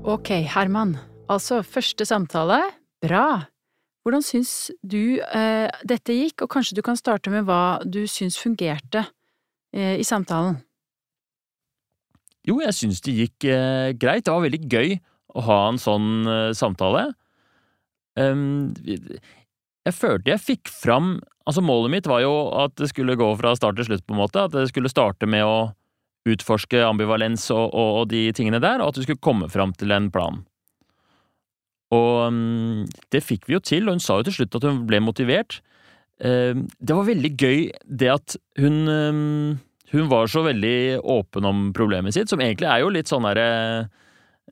Ok, 0.09 0.31
Herman. 0.49 0.95
Altså, 1.29 1.59
første 1.61 2.07
samtale, 2.09 2.63
bra. 3.05 3.45
Hvordan 4.07 4.23
syns 4.25 4.71
du 4.81 5.21
eh, 5.21 5.69
dette 5.85 6.15
gikk, 6.17 6.47
og 6.47 6.55
kanskje 6.55 6.79
du 6.79 6.81
kan 6.87 6.97
starte 6.97 7.29
med 7.29 7.45
hva 7.45 7.83
du 7.85 8.07
syns 8.09 8.39
fungerte 8.41 9.03
eh, 9.77 9.99
i 10.01 10.07
samtalen? 10.09 10.63
Jo, 12.49 12.57
jeg 12.65 12.73
syns 12.79 13.05
det 13.05 13.19
gikk 13.19 13.49
eh, 13.53 13.91
greit. 14.01 14.25
Det 14.25 14.33
var 14.33 14.47
veldig 14.47 14.63
gøy 14.73 14.97
å 15.37 15.45
ha 15.45 15.59
en 15.75 15.83
sånn 15.83 16.09
eh, 16.25 16.55
samtale. 16.57 17.11
Um, 18.17 18.73
jeg 18.89 19.95
følte 19.95 20.33
jeg 20.33 20.43
fikk 20.43 20.73
fram 20.73 21.19
Altså, 21.49 21.63
målet 21.65 21.93
mitt 21.93 22.09
var 22.11 22.19
jo 22.21 22.33
at 22.61 22.75
det 22.77 22.91
skulle 22.91 23.15
gå 23.17 23.29
fra 23.39 23.55
start 23.57 23.79
til 23.79 23.87
slutt, 23.87 24.03
på 24.05 24.13
en 24.13 24.19
måte. 24.21 24.43
At 24.45 24.53
det 24.53 24.67
skulle 24.69 24.91
starte 24.93 25.25
med 25.25 25.47
å 25.49 25.71
utforske 26.35 26.83
ambivalens 26.85 27.49
og, 27.55 27.67
og, 27.73 28.03
og 28.03 28.09
de 28.13 28.29
tingene 28.37 28.61
der, 28.63 28.83
og 28.83 28.93
at 28.93 29.01
vi 29.01 29.07
skulle 29.09 29.25
komme 29.25 29.49
fram 29.53 29.75
til 29.79 29.95
en 29.95 30.11
plan. 30.15 30.43
Og 31.95 32.29
um, 32.29 32.85
det 33.13 33.25
fikk 33.25 33.49
vi 33.49 33.57
jo 33.57 33.65
til, 33.65 33.89
og 33.89 33.97
hun 33.97 34.05
sa 34.05 34.19
jo 34.19 34.29
til 34.29 34.41
slutt 34.41 34.59
at 34.59 34.69
hun 34.69 34.85
ble 34.89 35.01
motivert. 35.01 35.61
Um, 36.21 36.67
det 36.81 36.97
var 36.99 37.09
veldig 37.09 37.33
gøy 37.39 37.61
det 38.01 38.13
at 38.13 38.37
hun 38.59 38.85
um, 38.91 39.57
hun 39.93 40.09
var 40.11 40.29
så 40.29 40.43
veldig 40.45 41.01
åpen 41.01 41.47
om 41.49 41.69
problemet 41.77 42.15
sitt, 42.15 42.29
som 42.29 42.41
egentlig 42.45 42.69
er 42.69 42.83
jo 42.83 42.93
litt 42.93 43.11
sånn 43.11 43.27
derre 43.29 43.89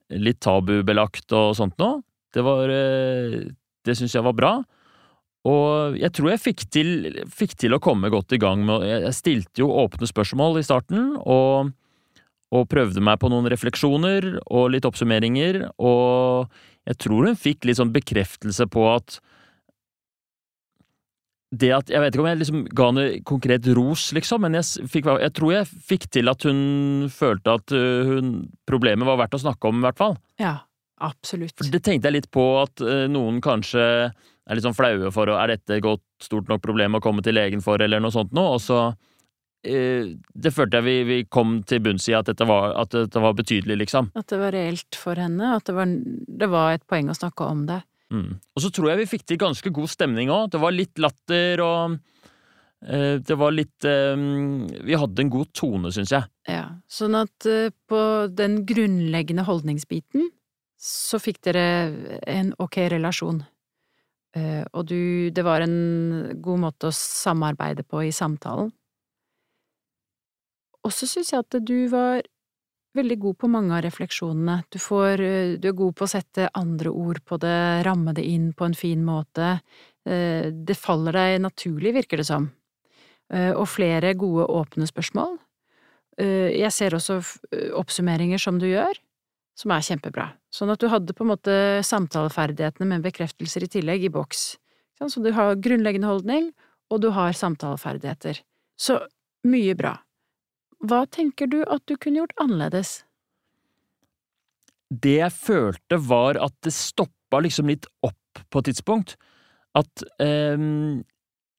Litt 0.06 0.38
tabubelagt 0.44 1.32
og 1.34 1.56
sånt 1.58 1.74
nå. 1.82 1.88
Det 2.30 2.42
var 2.46 2.70
eh, 2.70 3.40
Det 3.82 3.94
syns 3.98 4.12
jeg 4.14 4.22
var 4.22 4.36
bra. 4.38 4.50
Og 5.46 5.98
jeg 6.00 6.12
tror 6.16 6.32
jeg 6.32 6.42
fikk 6.42 6.64
til, 6.74 6.92
fikk 7.30 7.54
til 7.60 7.76
å 7.76 7.82
komme 7.82 8.10
godt 8.10 8.34
i 8.34 8.40
gang 8.42 8.64
med 8.66 8.86
Jeg 8.86 9.14
stilte 9.14 9.62
jo 9.62 9.70
åpne 9.84 10.08
spørsmål 10.10 10.58
i 10.58 10.64
starten, 10.66 11.12
og, 11.22 11.70
og 12.50 12.66
prøvde 12.72 13.04
meg 13.04 13.20
på 13.22 13.30
noen 13.30 13.46
refleksjoner 13.52 14.32
og 14.46 14.72
litt 14.74 14.88
oppsummeringer, 14.88 15.62
og 15.78 16.50
jeg 16.86 17.00
tror 17.02 17.30
hun 17.30 17.38
fikk 17.38 17.66
litt 17.66 17.80
sånn 17.80 17.94
bekreftelse 17.94 18.68
på 18.70 18.90
at 18.94 19.20
det 21.56 21.70
at 21.72 21.90
Jeg 21.92 22.02
vet 22.02 22.14
ikke 22.14 22.24
om 22.24 22.28
jeg 22.28 22.38
liksom 22.40 22.62
ga 22.74 22.86
henne 22.90 23.04
konkret 23.24 23.66
ros, 23.78 24.08
liksom, 24.16 24.42
men 24.44 24.58
jeg, 24.58 24.88
fikk, 24.90 25.06
jeg 25.22 25.32
tror 25.38 25.52
jeg 25.54 25.68
fikk 25.88 26.06
til 26.12 26.30
at 26.32 26.42
hun 26.44 26.58
følte 27.12 27.54
at 27.60 27.74
uh, 27.74 28.08
hun, 28.10 28.32
problemet 28.68 29.06
var 29.06 29.20
verdt 29.22 29.38
å 29.38 29.44
snakke 29.44 29.70
om, 29.70 29.78
i 29.78 29.86
hvert 29.86 30.00
fall. 30.00 30.16
Ja, 30.42 30.56
absolutt. 31.06 31.54
For 31.54 31.70
det 31.72 31.84
tenkte 31.86 32.10
jeg 32.10 32.18
litt 32.18 32.28
på 32.34 32.44
at 32.64 32.82
uh, 32.82 33.06
noen 33.08 33.38
kanskje 33.44 33.86
er 34.46 34.58
litt 34.58 34.66
sånn 34.66 34.76
flaue 34.76 35.10
for 35.14 35.30
Er 35.34 35.54
dette 35.54 35.78
et 35.78 36.02
stort 36.22 36.48
nok 36.50 36.62
problem 36.64 36.98
å 36.98 37.02
komme 37.04 37.24
til 37.24 37.36
legen 37.36 37.62
for, 37.64 37.82
eller 37.82 38.02
noe 38.02 38.14
sånt 38.14 38.34
noe? 38.36 38.56
Og 38.56 38.62
så 38.62 38.80
eh, 39.66 40.14
Det 40.32 40.54
følte 40.54 40.80
jeg 40.80 40.86
vi, 40.86 40.96
vi 41.08 41.18
kom 41.28 41.60
til 41.66 41.82
bunns 41.84 42.06
i, 42.10 42.14
at 42.18 42.30
dette, 42.30 42.46
var, 42.48 42.74
at 42.78 42.94
dette 42.94 43.22
var 43.22 43.36
betydelig, 43.38 43.80
liksom. 43.84 44.12
At 44.18 44.30
det 44.32 44.40
var 44.40 44.54
reelt 44.54 44.98
for 44.98 45.18
henne, 45.18 45.56
at 45.58 45.66
det 45.66 45.76
var, 45.76 45.94
det 46.44 46.50
var 46.52 46.76
et 46.76 46.86
poeng 46.88 47.10
å 47.10 47.18
snakke 47.18 47.48
om 47.50 47.66
det. 47.70 47.82
Mm. 48.14 48.36
Og 48.38 48.62
så 48.62 48.70
tror 48.70 48.92
jeg 48.92 49.02
vi 49.02 49.08
fikk 49.16 49.24
til 49.26 49.40
ganske 49.42 49.72
god 49.74 49.90
stemning 49.90 50.30
òg. 50.30 50.52
Det 50.54 50.62
var 50.62 50.74
litt 50.74 51.02
latter 51.02 51.62
og 51.64 51.96
eh, 52.86 53.18
Det 53.18 53.34
var 53.34 53.50
litt 53.50 53.86
eh, 53.88 54.14
Vi 54.86 55.00
hadde 55.00 55.24
en 55.24 55.32
god 55.32 55.50
tone, 55.58 55.90
syns 55.94 56.14
jeg. 56.14 56.30
Ja, 56.46 56.68
sånn 56.86 57.18
at 57.18 57.50
eh, 57.50 57.74
på 57.90 58.00
den 58.30 58.60
grunnleggende 58.68 59.46
holdningsbiten 59.48 60.30
så 60.86 61.18
fikk 61.18 61.40
dere 61.48 61.66
en 62.28 62.52
ok 62.62 62.84
relasjon. 62.92 63.40
Eh, 64.36 64.64
og 64.76 64.86
du 64.86 65.30
Det 65.30 65.44
var 65.44 65.64
en 65.64 66.36
god 66.42 66.62
måte 66.66 66.90
å 66.90 66.94
samarbeide 66.94 67.86
på 67.88 68.04
i 68.04 68.12
samtalen. 68.12 68.72
Og 70.84 70.92
så 70.94 71.08
syns 71.08 71.32
jeg 71.32 71.42
at 71.42 71.56
du 71.66 71.88
var 71.90 72.22
veldig 72.96 73.16
god 73.20 73.36
på 73.42 73.48
mange 73.50 73.74
av 73.76 73.82
refleksjonene. 73.84 74.62
Du, 74.70 74.78
får, 74.78 75.20
eh, 75.20 75.56
du 75.58 75.68
er 75.68 75.80
god 75.80 75.96
på 75.96 76.06
å 76.06 76.12
sette 76.12 76.50
andre 76.54 76.92
ord 76.92 77.22
på 77.24 77.38
det, 77.40 77.84
ramme 77.84 78.14
det 78.14 78.24
inn 78.24 78.52
på 78.52 78.68
en 78.68 78.76
fin 78.76 79.02
måte. 79.04 79.60
Eh, 80.06 80.52
det 80.52 80.76
faller 80.76 81.12
deg 81.12 81.40
naturlig, 81.42 81.96
virker 82.02 82.22
det 82.22 82.28
som. 82.28 82.52
Og 83.26 83.66
flere 83.66 84.12
gode 84.14 84.44
åpne 84.46 84.86
spørsmål. 84.86 85.32
Jeg 86.16 86.70
ser 86.70 86.94
også 86.94 87.16
oppsummeringer 87.74 88.38
som 88.38 88.60
du 88.62 88.68
gjør, 88.68 88.94
som 89.56 89.72
er 89.72 89.84
kjempebra. 89.84 90.28
Sånn 90.52 90.70
at 90.72 90.82
du 90.82 90.90
hadde 90.92 91.14
på 91.16 91.24
en 91.24 91.32
måte 91.32 91.56
samtaleferdighetene 91.86 92.88
med 92.90 93.04
bekreftelser 93.06 93.64
i 93.64 93.70
tillegg 93.72 94.06
i 94.06 94.12
boks. 94.12 94.44
Så 95.00 95.22
du 95.24 95.30
har 95.36 95.56
grunnleggende 95.60 96.08
holdning, 96.08 96.50
og 96.92 97.02
du 97.02 97.10
har 97.16 97.36
samtaleferdigheter. 97.36 98.40
Så 98.76 99.00
mye 99.48 99.74
bra. 99.78 99.96
Hva 100.84 101.04
tenker 101.08 101.48
du 101.50 101.62
at 101.64 101.84
du 101.88 101.96
kunne 101.96 102.22
gjort 102.22 102.36
annerledes? 102.40 103.00
Det 104.92 105.18
jeg 105.18 105.34
følte, 105.34 105.98
var 105.98 106.38
at 106.38 106.54
det 106.64 106.74
stoppa 106.76 107.40
liksom 107.42 107.72
litt 107.72 107.88
opp 108.06 108.44
på 108.52 108.60
et 108.60 108.70
tidspunkt. 108.70 109.16
At 109.76 110.04
eh, 110.22 110.60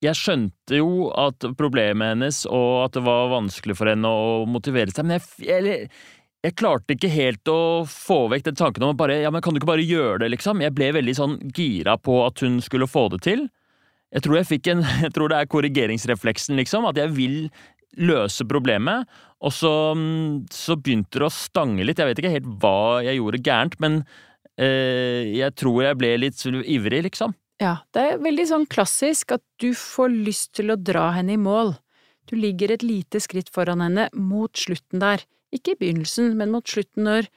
jeg 0.06 0.18
skjønte 0.18 0.78
jo 0.78 1.10
at 1.18 1.48
problemet 1.58 2.14
hennes, 2.14 2.44
og 2.46 2.86
at 2.86 2.98
det 2.98 3.04
var 3.08 3.32
vanskelig 3.34 3.78
for 3.80 3.90
henne 3.90 4.10
å 4.10 4.46
motivere 4.50 4.94
seg, 4.94 5.08
men 5.08 5.18
jeg, 5.18 5.48
jeg, 5.48 5.90
jeg 6.48 6.56
klarte 6.56 6.96
ikke 6.96 7.12
helt 7.12 7.50
å 7.52 7.84
få 7.90 8.26
vekk 8.32 8.46
den 8.48 8.60
tanken 8.60 8.86
om 8.88 8.98
bare 8.98 9.20
Ja, 9.24 9.32
men 9.34 9.44
kan 9.44 9.54
du 9.54 9.60
ikke 9.60 9.72
bare 9.74 9.86
gjøre 9.86 10.22
det, 10.24 10.32
liksom? 10.38 10.62
Jeg 10.64 10.76
ble 10.78 10.94
veldig 10.96 11.16
sånn 11.18 11.38
gira 11.56 11.98
på 12.00 12.22
at 12.26 12.44
hun 12.46 12.62
skulle 12.64 12.88
få 12.90 13.08
det 13.14 13.24
til. 13.28 13.48
Jeg 14.16 14.24
tror 14.24 14.40
jeg 14.40 14.50
fikk 14.54 14.70
en 14.72 14.86
Jeg 15.06 15.16
tror 15.16 15.34
det 15.34 15.42
er 15.42 15.50
korrigeringsrefleksen, 15.52 16.56
liksom. 16.62 16.88
At 16.88 17.00
jeg 17.00 17.12
vil 17.18 17.40
løse 17.98 18.46
problemet, 18.46 19.10
og 19.42 19.54
så, 19.56 19.72
mm, 19.98 20.48
så, 20.54 20.76
begynte 20.78 21.18
det 21.18 21.28
å 21.28 21.34
stange 21.34 21.86
litt. 21.86 22.00
Jeg 22.00 22.12
vet 22.12 22.22
ikke 22.22 22.34
helt 22.36 22.50
hva 22.62 23.02
jeg 23.06 23.18
gjorde 23.18 23.42
gærent, 23.46 23.78
men 23.82 24.00
eh, 24.62 25.34
jeg 25.40 25.56
tror 25.58 25.82
jeg 25.86 25.98
ble 25.98 26.12
litt 26.22 26.44
ivrig, 26.46 27.02
liksom. 27.08 27.34
Ja, 27.62 27.80
det 27.96 28.04
er 28.04 28.22
veldig 28.22 28.46
sånn 28.52 28.68
klassisk 28.70 29.34
at 29.34 29.44
du 29.62 29.72
får 29.74 30.14
lyst 30.14 30.52
til 30.60 30.70
å 30.70 30.78
dra 30.78 31.10
henne 31.16 31.34
i 31.34 31.42
mål. 31.42 31.74
Du 32.30 32.36
ligger 32.38 32.76
et 32.76 32.86
lite 32.86 33.22
skritt 33.24 33.50
foran 33.54 33.82
henne 33.82 34.12
mot 34.14 34.54
slutten 34.60 35.02
der. 35.02 35.26
Ikke 35.56 35.76
i 35.76 35.80
begynnelsen, 35.80 36.34
men 36.40 36.52
mot 36.52 36.68
slutten 36.68 37.08
når 37.08 37.30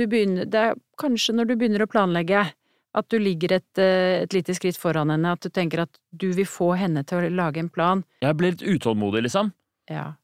du 0.00 0.06
begynner 0.08 0.48
Det 0.48 0.58
er 0.58 0.78
kanskje 0.98 1.34
når 1.36 1.50
du 1.50 1.56
begynner 1.60 1.84
å 1.84 1.90
planlegge, 1.90 2.46
at 2.92 3.08
du 3.08 3.18
ligger 3.20 3.56
et, 3.56 3.78
eh, 3.78 4.22
et, 4.22 4.32
lite 4.32 4.54
skritt 4.56 4.76
foran 4.76 5.12
henne, 5.12 5.32
at 5.32 5.40
du 5.40 5.48
tenker 5.48 5.84
at 5.84 6.00
du 6.10 6.30
vil 6.32 6.48
få 6.48 6.72
henne 6.76 7.04
til 7.08 7.18
å 7.18 7.30
lage 7.32 7.60
en 7.60 7.70
plan. 7.72 8.04
Jeg 8.20 8.36
blir 8.36 8.52
litt 8.52 8.64
utålmodig, 8.64 9.24
liksom. 9.28 9.52
Ja. 9.90 10.14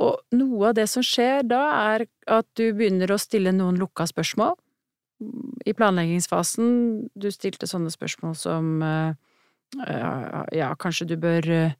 Og 0.00 0.20
noe 0.34 0.70
av 0.70 0.76
det 0.78 0.88
som 0.90 1.04
skjer 1.04 1.44
da, 1.46 1.62
er 1.94 2.06
at 2.26 2.48
du 2.58 2.72
begynner 2.72 3.12
å 3.12 3.20
stille 3.20 3.52
noen 3.54 3.78
lukka 3.80 4.08
spørsmål. 4.08 4.56
I 5.68 5.74
planleggingsfasen, 5.78 6.72
du 7.14 7.28
stilte 7.30 7.68
sånne 7.70 7.92
spørsmål 7.92 8.34
som 8.34 8.82
uh, 8.82 9.12
ja, 10.50 10.72
kanskje 10.80 11.12
du 11.12 11.16
bør 11.22 11.46
uh, 11.46 11.76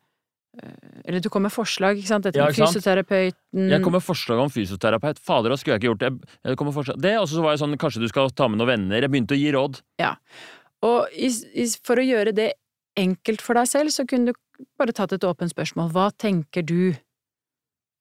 eller 1.05 1.23
du 1.25 1.31
kom 1.33 1.47
med 1.47 1.53
forslag, 1.53 1.97
ikke 1.97 2.11
sant? 2.11 2.27
Dette 2.27 2.37
ja, 2.37 2.47
med 2.51 2.57
fysioterapeuten 2.59 3.71
Jeg 3.73 3.85
kom 3.85 3.95
med 3.97 4.05
forslag 4.05 4.41
om 4.43 4.51
fysioterapeut. 4.53 5.21
Fader, 5.23 5.55
da 5.55 5.57
skulle 5.57 5.79
jeg 5.79 5.83
ikke 5.83 5.91
gjort 5.93 6.03
det. 6.03 6.35
Jeg 6.45 6.59
kom 6.61 6.69
med 6.69 6.77
forslag. 6.77 6.99
Det, 7.01 7.15
og 7.21 7.29
så 7.31 7.45
var 7.45 7.55
jeg 7.55 7.63
sånn, 7.63 7.79
kanskje 7.81 8.03
du 8.05 8.11
skal 8.13 8.29
ta 8.37 8.51
med 8.53 8.61
noen 8.61 8.75
venner. 8.75 9.01
Jeg 9.01 9.13
begynte 9.13 9.37
å 9.37 9.41
gi 9.41 9.49
råd. 9.57 9.81
Ja. 10.03 10.13
Og 10.85 11.15
i, 11.17 11.31
i, 11.57 11.67
for 11.87 12.03
å 12.03 12.05
gjøre 12.05 12.35
det 12.37 12.51
enkelt 13.01 13.41
for 13.45 13.57
deg 13.57 13.71
selv, 13.71 13.95
så 13.95 14.05
kunne 14.09 14.33
du 14.35 14.67
bare 14.79 14.95
tatt 14.97 15.15
et 15.17 15.25
åpent 15.25 15.53
spørsmål. 15.53 15.89
Hva 15.95 16.11
tenker 16.21 16.67
du? 16.69 16.93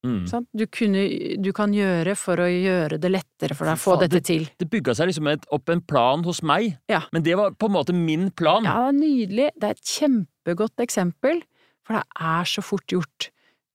Mm. 0.02 0.26
Du, 0.58 0.66
kunne, 0.66 1.02
du, 1.38 1.52
kan 1.54 1.74
gjøre 1.78 2.16
for 2.18 2.42
å 2.42 2.48
gjøre 2.50 2.98
det 2.98 3.12
lettere 3.12 3.54
for 3.54 3.70
deg 3.70 3.78
få 3.78 4.00
dette 4.02 4.18
det, 4.18 4.24
til. 4.26 4.48
Det 4.58 4.66
bygga 4.72 4.96
seg 4.98 5.12
liksom 5.12 5.30
et, 5.30 5.46
opp 5.54 5.70
en 5.70 5.84
plan 5.86 6.26
hos 6.26 6.42
meg, 6.42 6.74
ja. 6.90 7.04
men 7.14 7.22
det 7.26 7.36
var 7.38 7.54
på 7.54 7.70
en 7.70 7.76
måte 7.76 7.94
min 7.94 8.32
plan. 8.34 8.66
Ja, 8.66 8.90
nydelig. 8.96 9.52
Det 9.54 9.70
er 9.70 9.78
et 9.78 9.94
kjempegodt 9.94 10.82
eksempel, 10.82 11.44
for 11.88 12.00
det 12.00 12.04
er 12.32 12.50
så 12.50 12.64
fort 12.66 12.92
gjort. 12.92 13.32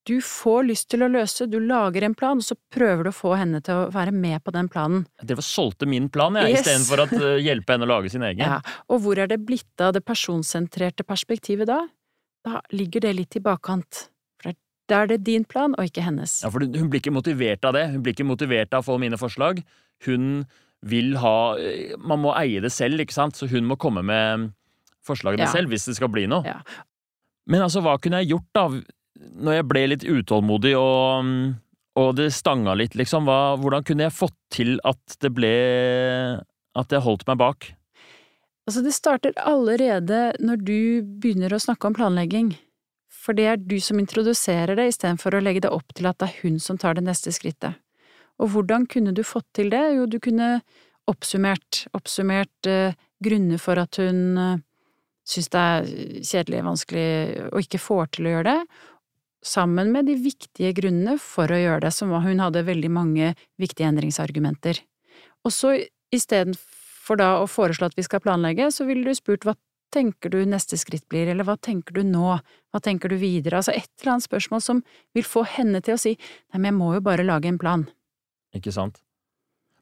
Du 0.07 0.21
får 0.23 0.69
lyst 0.69 0.87
til 0.93 1.03
å 1.03 1.09
løse, 1.11 1.49
du 1.51 1.59
lager 1.59 2.05
en 2.07 2.15
plan, 2.15 2.39
og 2.39 2.47
så 2.47 2.55
prøver 2.73 3.09
du 3.09 3.11
å 3.11 3.17
få 3.17 3.33
henne 3.41 3.59
til 3.67 3.75
å 3.75 3.87
være 3.95 4.13
med 4.15 4.39
på 4.47 4.53
den 4.55 4.69
planen. 4.71 5.03
Dere 5.27 5.43
solgte 5.43 5.89
min 5.91 6.07
plan, 6.15 6.39
jeg, 6.39 6.53
yes. 6.55 6.63
istedenfor 6.63 7.03
å 7.03 7.07
uh, 7.11 7.25
hjelpe 7.49 7.75
henne 7.75 7.89
å 7.89 7.91
lage 7.91 8.13
sin 8.15 8.23
egen. 8.27 8.45
Ja, 8.47 8.61
Og 8.87 9.03
hvor 9.03 9.19
er 9.19 9.27
det 9.33 9.41
blitt 9.49 9.83
av 9.83 9.97
det 9.97 10.05
personsentrerte 10.07 11.03
perspektivet 11.07 11.67
da? 11.73 11.81
Da 12.47 12.63
ligger 12.71 13.03
det 13.03 13.17
litt 13.19 13.35
i 13.35 13.43
bakkant. 13.43 14.05
For 14.39 14.55
da 14.87 15.03
er 15.03 15.11
det 15.11 15.25
din 15.27 15.49
plan, 15.49 15.75
og 15.75 15.91
ikke 15.91 16.07
hennes. 16.07 16.39
Ja, 16.47 16.55
for 16.55 16.63
hun 16.63 16.93
blir 16.93 17.03
ikke 17.03 17.17
motivert 17.17 17.67
av 17.67 17.75
det. 17.75 17.89
Hun 17.97 18.07
blir 18.07 18.15
ikke 18.15 18.31
motivert 18.31 18.79
av 18.79 18.87
å 18.87 18.93
få 18.93 19.01
mine 19.03 19.19
forslag. 19.19 19.65
Hun 20.07 20.45
vil 20.87 21.17
ha 21.19 21.57
eh, 21.59 21.97
Man 21.99 22.23
må 22.23 22.37
eie 22.39 22.61
det 22.63 22.71
selv, 22.71 23.03
ikke 23.03 23.17
sant? 23.17 23.35
Så 23.35 23.51
hun 23.51 23.67
må 23.67 23.75
komme 23.81 24.07
med 24.07 24.53
forslagene 25.07 25.49
ja. 25.49 25.51
selv 25.51 25.75
hvis 25.75 25.89
det 25.91 25.97
skal 25.99 26.15
bli 26.15 26.29
noe. 26.31 26.47
Ja. 26.47 26.61
Men 27.47 27.65
altså, 27.67 27.83
hva 27.85 27.97
kunne 28.03 28.23
jeg 28.23 28.35
gjort, 28.35 28.51
da? 28.57 28.67
Når 29.47 29.59
jeg 29.59 29.67
ble 29.71 29.85
litt 29.93 30.05
utålmodig 30.05 30.75
og, 30.79 31.31
og 31.97 32.11
det 32.19 32.29
stanga 32.35 32.75
litt, 32.77 32.97
liksom. 32.99 33.29
Hva, 33.29 33.57
hvordan 33.61 33.87
kunne 33.87 34.07
jeg 34.09 34.17
fått 34.17 34.37
til 34.53 34.77
at 34.87 35.19
det 35.23 35.33
ble 35.35 35.55
At 36.77 36.93
jeg 36.93 37.05
holdt 37.07 37.25
meg 37.31 37.41
bak? 37.41 37.71
Altså, 38.67 38.83
det 38.83 38.97
starter 38.97 39.37
allerede 39.39 40.35
når 40.43 40.63
du 40.67 40.79
begynner 41.23 41.55
å 41.55 41.63
snakke 41.63 41.89
om 41.89 41.97
planlegging. 41.97 42.51
For 43.27 43.35
det 43.35 43.47
er 43.51 43.63
du 43.63 43.79
som 43.83 43.99
introduserer 44.03 44.77
det, 44.79 44.91
istedenfor 44.91 45.35
å 45.35 45.43
legge 45.43 45.65
det 45.65 45.73
opp 45.75 45.95
til 45.97 46.07
at 46.11 46.19
det 46.21 46.29
er 46.29 46.41
hun 46.43 46.59
som 46.63 46.79
tar 46.79 46.99
det 46.99 47.07
neste 47.07 47.33
skrittet. 47.35 47.79
Og 48.43 48.53
hvordan 48.53 48.85
kunne 48.91 49.15
du 49.17 49.23
fått 49.25 49.47
til 49.57 49.71
det? 49.73 49.83
Jo, 49.97 50.05
du 50.11 50.19
kunne 50.23 50.61
oppsummert, 51.11 51.87
oppsummert 51.97 52.69
eh, 52.69 52.97
grunner 53.23 53.63
for 53.63 53.81
at 53.81 53.99
hun 54.03 54.21
eh, 54.39 54.63
syns 55.27 55.51
det 55.53 55.63
er 55.63 55.89
kjedelig, 56.23 56.63
vanskelig 56.67 57.09
og 57.51 57.65
ikke 57.65 57.83
får 57.83 58.13
til 58.17 58.29
å 58.29 58.37
gjøre 58.37 58.53
det, 58.53 58.85
sammen 59.47 59.93
med 59.95 60.09
de 60.11 60.17
viktige 60.19 60.73
grunnene 60.75 61.19
for 61.23 61.51
å 61.53 61.59
gjøre 61.61 61.85
det, 61.87 61.93
som 61.95 62.11
hun 62.11 62.43
hadde 62.43 62.67
veldig 62.67 62.91
mange 62.91 63.35
viktige 63.61 63.91
endringsargumenter. 63.91 64.81
Og 65.47 65.55
så 65.55 65.77
istedenfor 66.15 66.75
for 67.07 67.21
da 67.21 67.37
å 67.43 67.49
foreslå 67.51 67.91
at 67.91 67.97
vi 67.99 68.05
skal 68.07 68.23
planlegge, 68.25 68.71
så 68.75 68.87
ville 68.89 69.07
du 69.07 69.17
spurt 69.17 69.47
hva 69.47 69.55
tenker 69.95 70.33
du 70.33 70.41
neste 70.49 70.79
skritt 70.81 71.07
blir, 71.11 71.29
eller 71.31 71.47
hva 71.47 71.55
tenker 71.63 71.95
du 71.95 72.03
nå, 72.07 72.37
hva 72.75 72.83
tenker 72.83 73.13
du 73.13 73.19
videre, 73.21 73.61
altså 73.61 73.75
et 73.77 73.89
eller 74.01 74.17
annet 74.17 74.27
spørsmål 74.27 74.65
som 74.65 74.83
vil 75.17 75.27
få 75.27 75.45
henne 75.57 75.81
til 75.85 75.95
å 75.95 76.01
si 76.03 76.17
nei, 76.17 76.59
men 76.59 76.73
jeg 76.73 76.79
må 76.81 76.93
jo 76.97 77.05
bare 77.07 77.27
lage 77.27 77.51
en 77.53 77.61
plan. 77.63 77.87
Ikke 78.57 78.75
sant. 78.75 78.99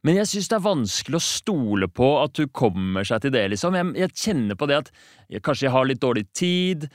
Men 0.05 0.19
jeg 0.21 0.29
synes 0.29 0.51
det 0.51 0.57
er 0.59 0.65
vanskelig 0.67 1.17
å 1.17 1.25
stole 1.25 1.89
på 1.89 2.09
at 2.21 2.41
hun 2.41 2.51
kommer 2.53 3.07
seg 3.09 3.25
til 3.25 3.33
det, 3.33 3.47
liksom. 3.55 3.77
Jeg, 3.79 3.93
jeg 4.03 4.17
kjenner 4.21 4.59
på 4.61 4.69
det 4.69 4.81
at 4.83 4.91
jeg, 5.33 5.41
kanskje 5.45 5.69
jeg 5.69 5.75
har 5.75 5.89
litt 5.89 6.03
dårlig 6.03 6.27
tid, 6.37 6.89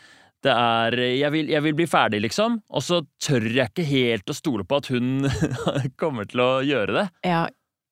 det 0.45 0.53
er 0.53 0.95
jeg 1.17 1.31
vil, 1.33 1.49
jeg 1.51 1.63
vil, 1.65 1.75
bli 1.75 1.87
ferdig, 1.89 2.21
liksom, 2.23 2.59
og 2.69 2.83
så 2.85 3.01
tør 3.19 3.47
jeg 3.49 3.71
ikke 3.71 3.87
helt 3.89 4.31
å 4.31 4.37
stole 4.37 4.63
på 4.63 4.79
at 4.79 4.91
hun 4.93 5.25
kommer 6.01 6.29
til 6.29 6.43
å 6.45 6.51
gjøre 6.63 6.95
det. 6.95 7.05
Ja, 7.27 7.47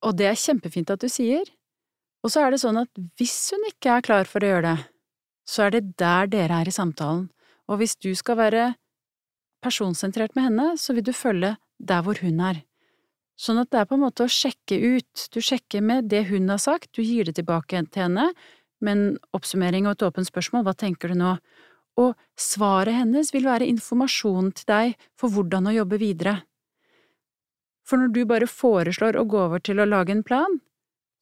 og 0.06 0.14
det 0.20 0.30
er 0.30 0.38
kjempefint 0.38 0.94
at 0.94 1.02
du 1.02 1.10
sier, 1.12 1.50
og 2.22 2.32
så 2.32 2.44
er 2.44 2.54
det 2.54 2.62
sånn 2.62 2.78
at 2.80 3.02
hvis 3.18 3.36
hun 3.54 3.66
ikke 3.68 3.98
er 3.98 4.06
klar 4.06 4.30
for 4.30 4.44
å 4.44 4.52
gjøre 4.52 4.70
det, 4.70 4.86
så 5.48 5.66
er 5.66 5.74
det 5.74 5.84
der 6.00 6.30
dere 6.30 6.62
er 6.62 6.70
i 6.70 6.74
samtalen, 6.74 7.26
og 7.68 7.82
hvis 7.82 7.98
du 8.00 8.12
skal 8.16 8.38
være 8.38 8.70
personsentrert 9.64 10.38
med 10.38 10.48
henne, 10.48 10.70
så 10.78 10.94
vil 10.94 11.04
du 11.04 11.12
følge 11.16 11.56
der 11.78 12.04
hvor 12.06 12.20
hun 12.22 12.40
er. 12.44 12.62
Sånn 13.38 13.60
at 13.62 13.70
det 13.70 13.80
er 13.80 13.86
på 13.86 13.94
en 13.94 14.02
måte 14.02 14.26
å 14.26 14.32
sjekke 14.32 14.76
ut. 14.98 15.28
Du 15.30 15.38
sjekker 15.44 15.84
med 15.84 16.08
det 16.10 16.24
hun 16.32 16.50
har 16.50 16.58
sagt, 16.62 16.90
du 16.96 17.04
gir 17.06 17.28
det 17.28 17.36
tilbake 17.38 17.84
til 17.86 18.08
henne, 18.08 18.32
med 18.82 18.94
en 18.94 19.18
oppsummering 19.34 19.86
og 19.86 19.96
et 19.96 20.04
åpent 20.06 20.26
spørsmål, 20.26 20.64
hva 20.66 20.74
tenker 20.78 21.10
du 21.12 21.18
nå? 21.18 21.36
Og 21.98 22.14
svaret 22.38 22.94
hennes 22.94 23.30
vil 23.34 23.46
være 23.46 23.66
informasjon 23.70 24.52
til 24.58 24.68
deg 24.70 25.08
for 25.18 25.34
hvordan 25.34 25.70
å 25.70 25.74
jobbe 25.80 25.98
videre. 25.98 26.36
For 27.88 27.98
når 27.98 28.12
du 28.14 28.22
bare 28.28 28.50
foreslår 28.50 29.18
å 29.18 29.26
gå 29.26 29.38
over 29.46 29.62
til 29.64 29.80
å 29.80 29.86
lage 29.88 30.14
en 30.14 30.24
plan, 30.26 30.58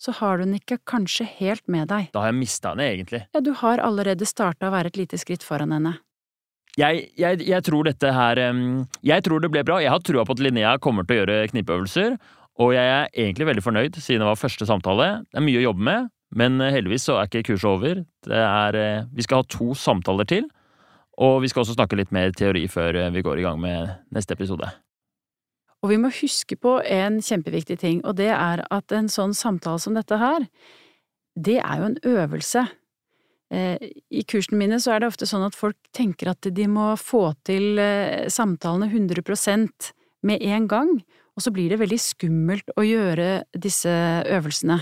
så 0.00 0.12
har 0.18 0.38
du 0.38 0.44
den 0.44 0.59
ikke 0.59 0.81
kanskje 0.88 1.24
helt 1.38 1.64
med 1.72 1.88
deg. 1.88 2.11
Da 2.12 2.24
har 2.24 2.33
jeg 2.33 2.40
mista 2.40 2.72
henne, 2.74 2.88
egentlig. 2.92 3.22
Ja, 3.33 3.40
du 3.40 3.55
har 3.57 3.81
allerede 3.81 4.29
starta 4.29 4.68
å 4.68 4.74
være 4.74 4.92
et 4.92 5.00
lite 5.00 5.20
skritt 5.20 5.46
foran 5.46 5.72
henne. 5.72 5.96
Jeg, 6.77 7.07
jeg, 7.17 7.41
jeg, 7.49 7.65
tror 7.65 7.87
dette 7.89 8.11
her 8.12 8.37
Jeg 9.01 9.25
tror 9.25 9.41
det 9.41 9.49
ble 9.49 9.62
bra. 9.65 9.79
Jeg 9.81 9.89
har 9.95 10.03
trua 10.05 10.27
på 10.29 10.35
at 10.37 10.43
Linnea 10.45 10.75
kommer 10.77 11.07
til 11.09 11.17
å 11.17 11.21
gjøre 11.23 11.47
knipeøvelser. 11.49 12.19
Og 12.62 12.73
jeg 12.73 12.89
er 12.89 13.09
egentlig 13.12 13.51
veldig 13.51 13.65
fornøyd, 13.65 13.99
siden 14.01 14.23
det 14.25 14.31
var 14.31 14.39
første 14.41 14.67
samtale. 14.69 15.09
Det 15.29 15.41
er 15.41 15.45
mye 15.45 15.61
å 15.61 15.67
jobbe 15.67 15.87
med, 15.89 16.09
men 16.41 16.61
eh, 16.65 16.73
heldigvis 16.73 17.05
så 17.09 17.19
er 17.21 17.29
ikke 17.29 17.51
kurset 17.51 17.69
over. 17.69 18.01
Er, 18.33 18.79
eh, 18.81 19.05
vi 19.12 19.27
skal 19.27 19.43
ha 19.43 19.49
to 19.53 19.75
samtaler 19.77 20.29
til, 20.29 20.49
og 21.21 21.43
vi 21.45 21.51
skal 21.53 21.65
også 21.65 21.77
snakke 21.77 21.99
litt 22.01 22.15
mer 22.17 22.33
teori 22.37 22.65
før 22.73 22.97
eh, 22.97 23.12
vi 23.12 23.25
går 23.27 23.43
i 23.43 23.45
gang 23.45 23.61
med 23.61 23.93
neste 24.17 24.37
episode. 24.39 24.71
Og 25.85 25.93
vi 25.93 26.01
må 26.01 26.09
huske 26.17 26.57
på 26.57 26.79
en 26.81 27.21
kjempeviktig 27.23 27.77
ting, 27.83 28.01
og 28.09 28.17
det 28.19 28.33
er 28.33 28.65
at 28.73 28.97
en 28.97 29.12
sånn 29.12 29.37
samtale 29.37 29.83
som 29.83 29.95
dette 29.99 30.17
her, 30.17 30.49
det 31.37 31.61
er 31.61 31.83
jo 31.83 31.91
en 31.91 32.01
øvelse. 32.17 32.65
Eh, 33.54 33.78
I 34.11 34.24
kursene 34.26 34.59
mine 34.59 34.78
så 34.82 34.94
er 34.94 35.02
det 35.02 35.11
ofte 35.12 35.28
sånn 35.28 35.44
at 35.46 35.54
folk 35.54 35.78
tenker 35.94 36.32
at 36.32 36.48
de 36.50 36.66
må 36.70 36.90
få 36.98 37.28
til 37.46 37.78
eh, 37.78 38.26
samtalene 38.32 38.88
100 38.90 39.22
med 40.26 40.42
en 40.42 40.66
gang, 40.66 40.90
og 41.37 41.44
så 41.44 41.52
blir 41.54 41.70
det 41.70 41.78
veldig 41.78 42.00
skummelt 42.00 42.72
å 42.74 42.82
gjøre 42.82 43.44
disse 43.54 43.92
øvelsene. 44.26 44.80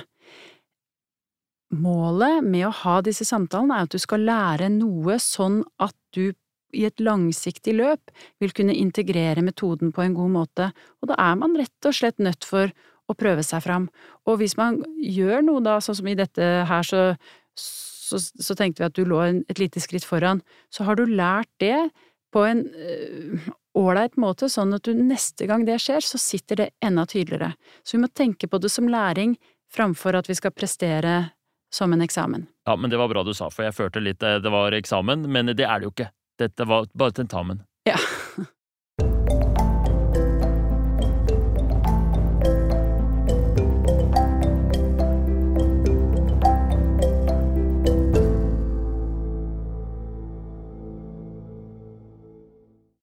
Målet 1.74 2.46
med 2.46 2.68
å 2.68 2.76
ha 2.84 3.00
disse 3.04 3.26
samtalene 3.26 3.76
er 3.76 3.88
at 3.88 3.92
du 3.92 4.00
skal 4.00 4.24
lære 4.24 4.70
noe 4.72 5.18
sånn 5.20 5.62
at 5.82 5.96
du 6.14 6.32
i 6.74 6.84
et 6.88 7.02
langsiktig 7.02 7.76
løp 7.76 8.10
vil 8.42 8.54
kunne 8.54 8.74
integrere 8.74 9.44
metoden 9.46 9.92
på 9.94 10.02
en 10.02 10.16
god 10.16 10.32
måte, 10.34 10.70
og 11.02 11.10
da 11.10 11.18
er 11.22 11.38
man 11.38 11.54
rett 11.58 11.88
og 11.88 11.94
slett 11.94 12.22
nødt 12.22 12.46
for 12.46 12.72
å 13.04 13.16
prøve 13.18 13.44
seg 13.44 13.62
fram. 13.62 13.88
Og 14.24 14.40
hvis 14.40 14.56
man 14.58 14.80
gjør 14.96 15.44
noe 15.44 15.62
da, 15.64 15.76
sånn 15.84 15.98
som 16.00 16.08
i 16.08 16.16
dette 16.18 16.46
her, 16.68 16.86
så 16.86 17.14
så, 18.14 18.42
så, 18.42 18.56
tenkte 18.58 18.82
vi 18.82 18.88
at 18.88 18.96
du 18.96 19.04
lå 19.08 19.20
et 19.26 19.60
lite 19.60 19.82
skritt 19.82 20.06
foran. 20.06 20.42
Så 20.72 20.86
har 20.88 20.98
du 20.98 21.04
lært 21.08 21.50
det 21.62 21.90
på 22.34 22.42
en 22.48 22.64
øh, 22.66 23.50
ålreit 23.78 24.16
måte, 24.20 24.48
sånn 24.50 24.74
at 24.74 24.86
du 24.86 24.94
neste 24.96 25.46
gang 25.50 25.66
det 25.66 25.78
skjer, 25.82 26.02
så 26.02 26.18
sitter 26.18 26.62
det 26.64 26.68
enda 26.84 27.06
tydeligere. 27.06 27.52
Så 27.82 27.96
vi 27.96 28.04
må 28.04 28.10
tenke 28.10 28.50
på 28.50 28.58
det 28.62 28.72
som 28.74 28.90
læring 28.90 29.36
framfor 29.74 30.18
at 30.18 30.30
vi 30.30 30.36
skal 30.38 30.54
prestere 30.54 31.14
som 31.74 31.92
en 31.94 32.02
eksamen. 32.02 32.46
Ja, 32.66 32.76
men 32.76 32.90
det 32.90 32.98
var 33.00 33.10
bra 33.10 33.24
du 33.26 33.34
sa, 33.34 33.50
for 33.50 33.66
jeg 33.66 33.74
følte 33.74 34.02
litt 34.02 34.22
eh, 34.22 34.38
det 34.42 34.52
var 34.54 34.74
eksamen, 34.74 35.26
men 35.30 35.50
det 35.54 35.66
er 35.66 35.80
det 35.80 35.90
jo 35.90 35.94
ikke. 35.94 36.10
Dette 36.38 36.66
var 36.66 36.86
bare 36.94 37.14
tentamen. 37.14 37.62
Ja. 37.86 37.98